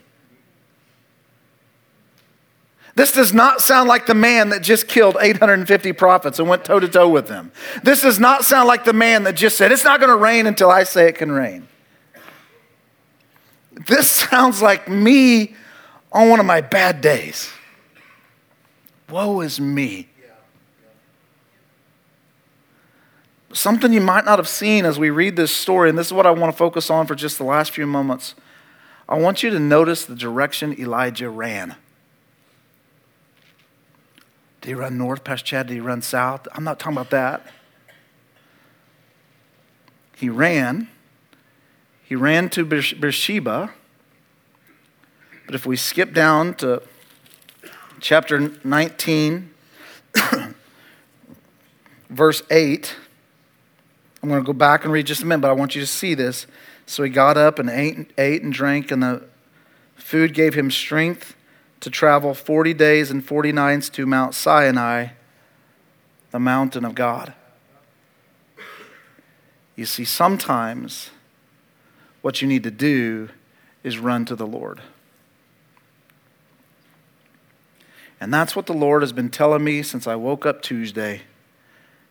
This 2.94 3.12
does 3.12 3.34
not 3.34 3.60
sound 3.60 3.90
like 3.90 4.06
the 4.06 4.14
man 4.14 4.48
that 4.48 4.62
just 4.62 4.88
killed 4.88 5.18
850 5.20 5.92
prophets 5.92 6.38
and 6.38 6.48
went 6.48 6.64
toe 6.64 6.80
to 6.80 6.88
toe 6.88 7.10
with 7.10 7.28
them. 7.28 7.52
This 7.82 8.00
does 8.00 8.18
not 8.18 8.46
sound 8.46 8.66
like 8.66 8.86
the 8.86 8.94
man 8.94 9.24
that 9.24 9.36
just 9.36 9.58
said, 9.58 9.70
It's 9.70 9.84
not 9.84 10.00
going 10.00 10.08
to 10.08 10.16
rain 10.16 10.46
until 10.46 10.70
I 10.70 10.84
say 10.84 11.06
it 11.06 11.16
can 11.16 11.30
rain. 11.30 11.68
This 13.86 14.10
sounds 14.30 14.62
like 14.62 14.88
me 14.88 15.54
on 16.16 16.30
one 16.30 16.40
of 16.40 16.46
my 16.46 16.62
bad 16.62 17.02
days. 17.02 17.50
Woe 19.10 19.42
is 19.42 19.60
me. 19.60 20.08
Something 23.52 23.92
you 23.92 24.00
might 24.00 24.24
not 24.24 24.38
have 24.38 24.48
seen 24.48 24.84
as 24.84 24.98
we 24.98 25.10
read 25.10 25.36
this 25.36 25.54
story, 25.54 25.88
and 25.88 25.96
this 25.96 26.08
is 26.08 26.12
what 26.12 26.26
I 26.26 26.30
want 26.30 26.52
to 26.52 26.56
focus 26.56 26.90
on 26.90 27.06
for 27.06 27.14
just 27.14 27.38
the 27.38 27.44
last 27.44 27.70
few 27.70 27.86
moments. 27.86 28.34
I 29.08 29.18
want 29.18 29.42
you 29.42 29.50
to 29.50 29.58
notice 29.58 30.04
the 30.04 30.16
direction 30.16 30.78
Elijah 30.78 31.30
ran. 31.30 31.76
Did 34.62 34.68
he 34.68 34.74
run 34.74 34.98
north 34.98 35.22
past 35.22 35.44
Chad? 35.44 35.68
Did 35.68 35.74
he 35.74 35.80
run 35.80 36.02
south? 36.02 36.48
I'm 36.52 36.64
not 36.64 36.80
talking 36.80 36.96
about 36.96 37.10
that. 37.10 37.46
He 40.16 40.28
ran. 40.28 40.88
He 42.02 42.16
ran 42.16 42.48
to 42.50 42.64
Beersheba. 42.64 43.70
But 45.46 45.54
if 45.54 45.64
we 45.64 45.76
skip 45.76 46.12
down 46.12 46.54
to 46.54 46.82
chapter 48.00 48.52
19, 48.64 49.54
verse 52.10 52.42
8, 52.50 52.96
I'm 54.22 54.28
going 54.28 54.42
to 54.42 54.46
go 54.46 54.52
back 54.52 54.82
and 54.82 54.92
read 54.92 55.06
just 55.06 55.22
a 55.22 55.26
minute, 55.26 55.42
but 55.42 55.50
I 55.50 55.54
want 55.54 55.76
you 55.76 55.80
to 55.80 55.86
see 55.86 56.14
this. 56.14 56.48
So 56.84 57.04
he 57.04 57.10
got 57.10 57.36
up 57.36 57.60
and 57.60 57.70
ate, 57.70 58.12
ate 58.18 58.42
and 58.42 58.52
drank, 58.52 58.90
and 58.90 59.02
the 59.02 59.24
food 59.94 60.34
gave 60.34 60.54
him 60.54 60.70
strength 60.70 61.36
to 61.80 61.90
travel 61.90 62.34
40 62.34 62.74
days 62.74 63.12
and 63.12 63.24
40 63.24 63.52
nights 63.52 63.88
to 63.90 64.04
Mount 64.04 64.34
Sinai, 64.34 65.08
the 66.32 66.40
mountain 66.40 66.84
of 66.84 66.96
God. 66.96 67.34
You 69.76 69.84
see, 69.84 70.04
sometimes 70.04 71.10
what 72.22 72.42
you 72.42 72.48
need 72.48 72.64
to 72.64 72.70
do 72.72 73.28
is 73.84 73.98
run 73.98 74.24
to 74.24 74.34
the 74.34 74.46
Lord. 74.46 74.80
And 78.20 78.32
that's 78.32 78.56
what 78.56 78.66
the 78.66 78.72
Lord 78.72 79.02
has 79.02 79.12
been 79.12 79.30
telling 79.30 79.62
me 79.62 79.82
since 79.82 80.06
I 80.06 80.16
woke 80.16 80.46
up 80.46 80.62
Tuesday. 80.62 81.22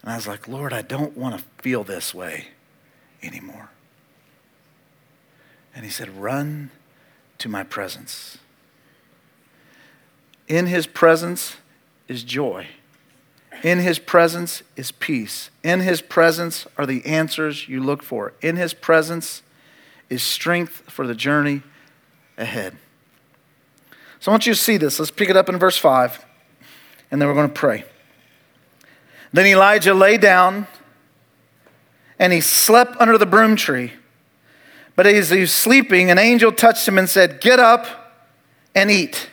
And 0.02 0.12
I 0.12 0.16
was 0.16 0.28
like, 0.28 0.48
Lord, 0.48 0.72
I 0.72 0.82
don't 0.82 1.18
want 1.18 1.38
to 1.38 1.44
feel 1.62 1.84
this 1.84 2.14
way 2.14 2.48
anymore. 3.24 3.70
And 5.74 5.84
He 5.84 5.92
said, 5.92 6.10
Run 6.10 6.70
to 7.40 7.50
my 7.50 7.64
presence. 7.64 8.38
In 10.48 10.68
his 10.68 10.88
presence 10.88 11.58
is 12.08 12.24
joy. 12.24 12.68
In 13.64 13.80
his 13.80 14.00
presence 14.00 14.62
is 14.76 14.92
peace. 14.92 15.50
In 15.64 15.80
his 15.80 16.02
presence 16.02 16.68
are 16.78 16.86
the 16.86 17.06
answers 17.06 17.68
you 17.68 17.82
look 17.82 18.04
for. 18.04 18.34
In 18.42 18.58
his 18.58 18.74
presence 18.74 19.42
is 20.10 20.22
strength 20.22 20.84
for 20.88 21.08
the 21.08 21.16
journey 21.16 21.64
ahead. 22.38 22.78
So 24.26 24.32
I 24.32 24.34
want 24.34 24.48
you 24.48 24.56
to 24.56 24.60
see 24.60 24.78
this. 24.78 24.98
Let's 24.98 25.12
pick 25.12 25.30
it 25.30 25.38
up 25.38 25.50
in 25.50 25.60
verse 25.60 25.78
5, 25.78 26.26
and 27.12 27.22
then 27.22 27.30
we're 27.30 27.36
going 27.36 27.48
to 27.48 27.54
pray. 27.54 27.86
Then 29.32 29.46
Elijah 29.46 29.94
lay 29.94 30.18
down 30.18 30.66
and 32.18 32.34
he 32.34 32.42
slept 32.42 33.00
under 33.00 33.20
the 33.20 33.28
broom 33.28 33.56
tree. 33.56 33.94
But 34.96 35.06
as 35.06 35.30
he 35.30 35.42
was 35.42 35.54
sleeping, 35.54 36.10
an 36.10 36.18
angel 36.18 36.52
touched 36.52 36.88
him 36.88 36.98
and 36.98 37.08
said, 37.08 37.40
Get 37.40 37.60
up 37.60 38.16
and 38.74 38.90
eat. 38.90 39.30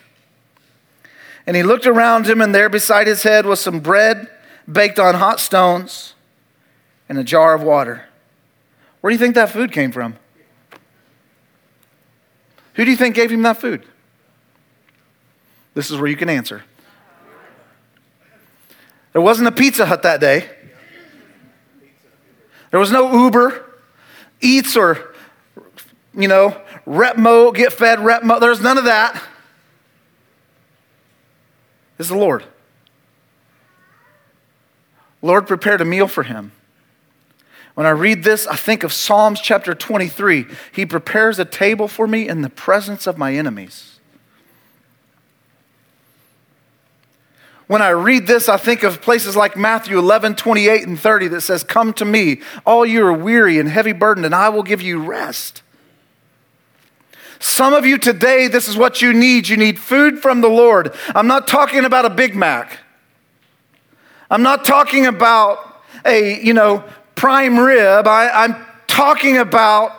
And 1.47 1.57
he 1.57 1.63
looked 1.63 1.87
around 1.87 2.29
him, 2.29 2.39
and 2.39 2.53
there 2.53 2.69
beside 2.69 3.07
his 3.07 3.23
head 3.23 3.47
was 3.47 3.59
some 3.59 3.79
bread 3.79 4.29
baked 4.71 4.99
on 4.99 5.15
hot 5.15 5.39
stones 5.39 6.13
and 7.09 7.17
a 7.17 7.23
jar 7.23 7.55
of 7.55 7.63
water. 7.63 8.05
Where 9.01 9.09
do 9.09 9.15
you 9.15 9.19
think 9.19 9.33
that 9.33 9.49
food 9.49 9.71
came 9.71 9.91
from? 9.91 10.17
Who 12.75 12.85
do 12.85 12.91
you 12.91 12.97
think 12.97 13.15
gave 13.15 13.31
him 13.31 13.41
that 13.41 13.59
food? 13.59 13.87
This 15.73 15.89
is 15.91 15.97
where 15.97 16.07
you 16.07 16.15
can 16.15 16.29
answer. 16.29 16.63
There 19.13 19.21
wasn't 19.21 19.47
a 19.47 19.51
Pizza 19.51 19.85
Hut 19.85 20.03
that 20.03 20.19
day. 20.19 20.49
There 22.71 22.79
was 22.79 22.91
no 22.91 23.25
Uber, 23.25 23.63
Eats, 24.41 24.75
or, 24.75 25.13
you 26.15 26.27
know, 26.27 26.59
Repmo, 26.87 27.53
get 27.53 27.71
fed 27.71 27.99
Repmo. 27.99 28.39
There's 28.39 28.61
none 28.61 28.77
of 28.77 28.85
that 28.85 29.21
is 32.03 32.09
the 32.09 32.17
Lord. 32.17 32.43
Lord 35.21 35.47
prepared 35.47 35.81
a 35.81 35.85
meal 35.85 36.07
for 36.07 36.23
him. 36.23 36.51
When 37.75 37.87
I 37.87 37.91
read 37.91 38.23
this, 38.23 38.45
I 38.45 38.55
think 38.55 38.83
of 38.83 38.93
Psalms 38.93 39.39
chapter 39.39 39.73
23. 39.73 40.45
He 40.73 40.85
prepares 40.85 41.39
a 41.39 41.45
table 41.45 41.87
for 41.87 42.07
me 42.07 42.27
in 42.27 42.41
the 42.41 42.49
presence 42.49 43.07
of 43.07 43.17
my 43.17 43.33
enemies. 43.33 43.92
When 47.67 47.81
I 47.81 47.89
read 47.89 48.27
this, 48.27 48.49
I 48.49 48.57
think 48.57 48.83
of 48.83 49.01
places 49.01 49.35
like 49.35 49.55
Matthew 49.55 49.97
11, 49.97 50.35
28 50.35 50.87
and 50.87 50.99
30 50.99 51.29
that 51.29 51.41
says, 51.41 51.63
Come 51.63 51.93
to 51.93 52.05
me, 52.05 52.41
all 52.65 52.85
you 52.85 53.05
are 53.05 53.13
weary 53.13 53.57
and 53.57 53.69
heavy 53.69 53.93
burdened, 53.93 54.25
and 54.25 54.35
I 54.35 54.49
will 54.49 54.63
give 54.63 54.81
you 54.81 55.01
rest. 55.01 55.61
Some 57.39 57.73
of 57.73 57.85
you 57.85 57.97
today, 57.97 58.47
this 58.47 58.67
is 58.67 58.77
what 58.77 59.01
you 59.01 59.13
need. 59.13 59.49
You 59.49 59.57
need 59.57 59.77
food 59.79 60.19
from 60.19 60.41
the 60.41 60.47
Lord. 60.47 60.93
I'm 61.13 61.27
not 61.27 61.47
talking 61.47 61.83
about 61.83 62.05
a 62.05 62.09
Big 62.09 62.35
Mac. 62.35 62.79
I'm 64.29 64.43
not 64.43 64.65
talking 64.65 65.05
about 65.05 65.83
a, 66.05 66.41
you 66.41 66.53
know, 66.53 66.83
prime 67.15 67.59
rib. 67.59 68.07
I, 68.07 68.29
I'm 68.29 68.65
talking 68.87 69.37
about 69.37 69.91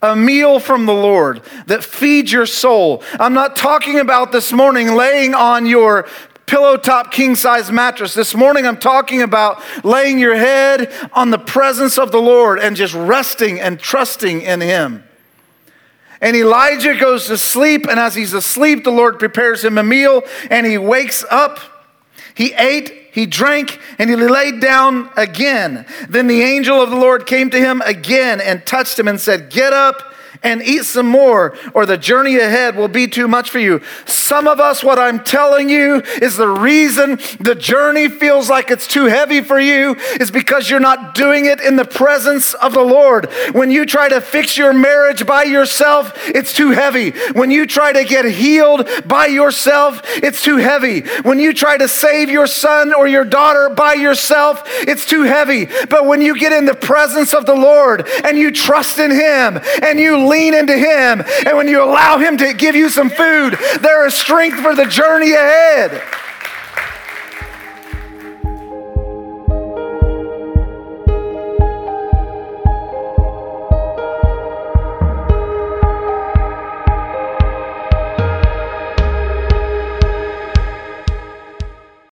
a 0.00 0.14
meal 0.14 0.60
from 0.60 0.86
the 0.86 0.94
Lord 0.94 1.42
that 1.66 1.82
feeds 1.82 2.32
your 2.32 2.46
soul. 2.46 3.02
I'm 3.18 3.34
not 3.34 3.56
talking 3.56 3.98
about 3.98 4.30
this 4.30 4.52
morning 4.52 4.94
laying 4.94 5.34
on 5.34 5.66
your 5.66 6.06
pillow 6.48 6.76
top 6.76 7.12
king 7.12 7.36
size 7.36 7.70
mattress. 7.70 8.14
This 8.14 8.34
morning 8.34 8.66
I'm 8.66 8.78
talking 8.78 9.22
about 9.22 9.62
laying 9.84 10.18
your 10.18 10.34
head 10.34 10.92
on 11.12 11.30
the 11.30 11.38
presence 11.38 11.98
of 11.98 12.10
the 12.10 12.20
Lord 12.20 12.58
and 12.58 12.74
just 12.74 12.94
resting 12.94 13.60
and 13.60 13.78
trusting 13.78 14.40
in 14.40 14.60
Him. 14.60 15.04
And 16.20 16.34
Elijah 16.34 16.96
goes 16.96 17.26
to 17.28 17.38
sleep, 17.38 17.86
and 17.86 18.00
as 18.00 18.16
he's 18.16 18.32
asleep, 18.32 18.82
the 18.82 18.90
Lord 18.90 19.20
prepares 19.20 19.64
him 19.64 19.78
a 19.78 19.84
meal, 19.84 20.24
and 20.50 20.66
he 20.66 20.76
wakes 20.76 21.24
up. 21.30 21.60
He 22.34 22.52
ate, 22.54 23.10
he 23.12 23.24
drank, 23.24 23.78
and 23.98 24.10
he 24.10 24.16
laid 24.16 24.58
down 24.60 25.10
again. 25.16 25.86
Then 26.08 26.26
the 26.26 26.42
angel 26.42 26.82
of 26.82 26.90
the 26.90 26.96
Lord 26.96 27.24
came 27.26 27.50
to 27.50 27.58
him 27.58 27.82
again 27.82 28.40
and 28.40 28.66
touched 28.66 28.98
him 28.98 29.06
and 29.06 29.20
said, 29.20 29.50
Get 29.50 29.72
up 29.72 30.07
and 30.42 30.62
eat 30.62 30.84
some 30.84 31.06
more, 31.06 31.56
or 31.74 31.86
the 31.86 31.98
journey 31.98 32.36
ahead 32.36 32.76
will 32.76 32.88
be 32.88 33.06
too 33.06 33.28
much 33.28 33.50
for 33.50 33.58
you. 33.58 33.80
Some 34.06 34.46
of 34.46 34.60
us, 34.60 34.84
what 34.84 34.98
I'm 34.98 35.22
telling 35.22 35.68
you 35.68 36.02
is 36.20 36.36
the 36.36 36.48
reason 36.48 37.18
the 37.40 37.54
journey 37.54 38.08
feels 38.08 38.48
like 38.48 38.70
it's 38.70 38.86
too 38.86 39.06
heavy 39.06 39.40
for 39.40 39.58
you 39.58 39.96
is 40.20 40.30
because 40.30 40.68
you're 40.68 40.80
not 40.80 41.14
doing 41.14 41.46
it 41.46 41.60
in 41.60 41.76
the 41.76 41.84
presence 41.84 42.54
of 42.54 42.72
the 42.72 42.82
Lord. 42.82 43.30
When 43.52 43.70
you 43.70 43.86
try 43.86 44.08
to 44.08 44.20
fix 44.20 44.56
your 44.56 44.72
marriage 44.72 45.26
by 45.26 45.44
yourself, 45.44 46.12
it's 46.28 46.52
too 46.52 46.70
heavy. 46.70 47.10
When 47.32 47.50
you 47.50 47.66
try 47.66 47.92
to 47.92 48.04
get 48.04 48.24
healed 48.24 48.88
by 49.06 49.26
yourself, 49.26 50.02
it's 50.04 50.42
too 50.42 50.56
heavy. 50.56 51.00
When 51.22 51.38
you 51.38 51.52
try 51.52 51.76
to 51.76 51.88
save 51.88 52.30
your 52.30 52.46
son 52.46 52.92
or 52.92 53.06
your 53.06 53.24
daughter 53.24 53.68
by 53.68 53.94
yourself, 53.94 54.62
it's 54.66 55.06
too 55.06 55.22
heavy. 55.22 55.66
But 55.88 56.06
when 56.06 56.20
you 56.20 56.38
get 56.38 56.52
in 56.52 56.64
the 56.64 56.74
presence 56.74 57.34
of 57.34 57.46
the 57.46 57.54
Lord 57.54 58.08
and 58.24 58.38
you 58.38 58.50
trust 58.50 58.98
in 58.98 59.10
Him 59.10 59.60
and 59.82 59.98
lean 60.28 60.54
into 60.54 60.76
Him, 60.76 61.22
and 61.46 61.56
when 61.56 61.68
you 61.68 61.82
allow 61.82 62.18
Him 62.18 62.36
to 62.38 62.52
give 62.54 62.74
you 62.74 62.88
some 62.90 63.10
food, 63.10 63.56
there 63.80 64.06
is 64.06 64.14
strength 64.14 64.60
for 64.60 64.74
the 64.74 64.86
journey 64.86 65.32
ahead. 65.32 66.02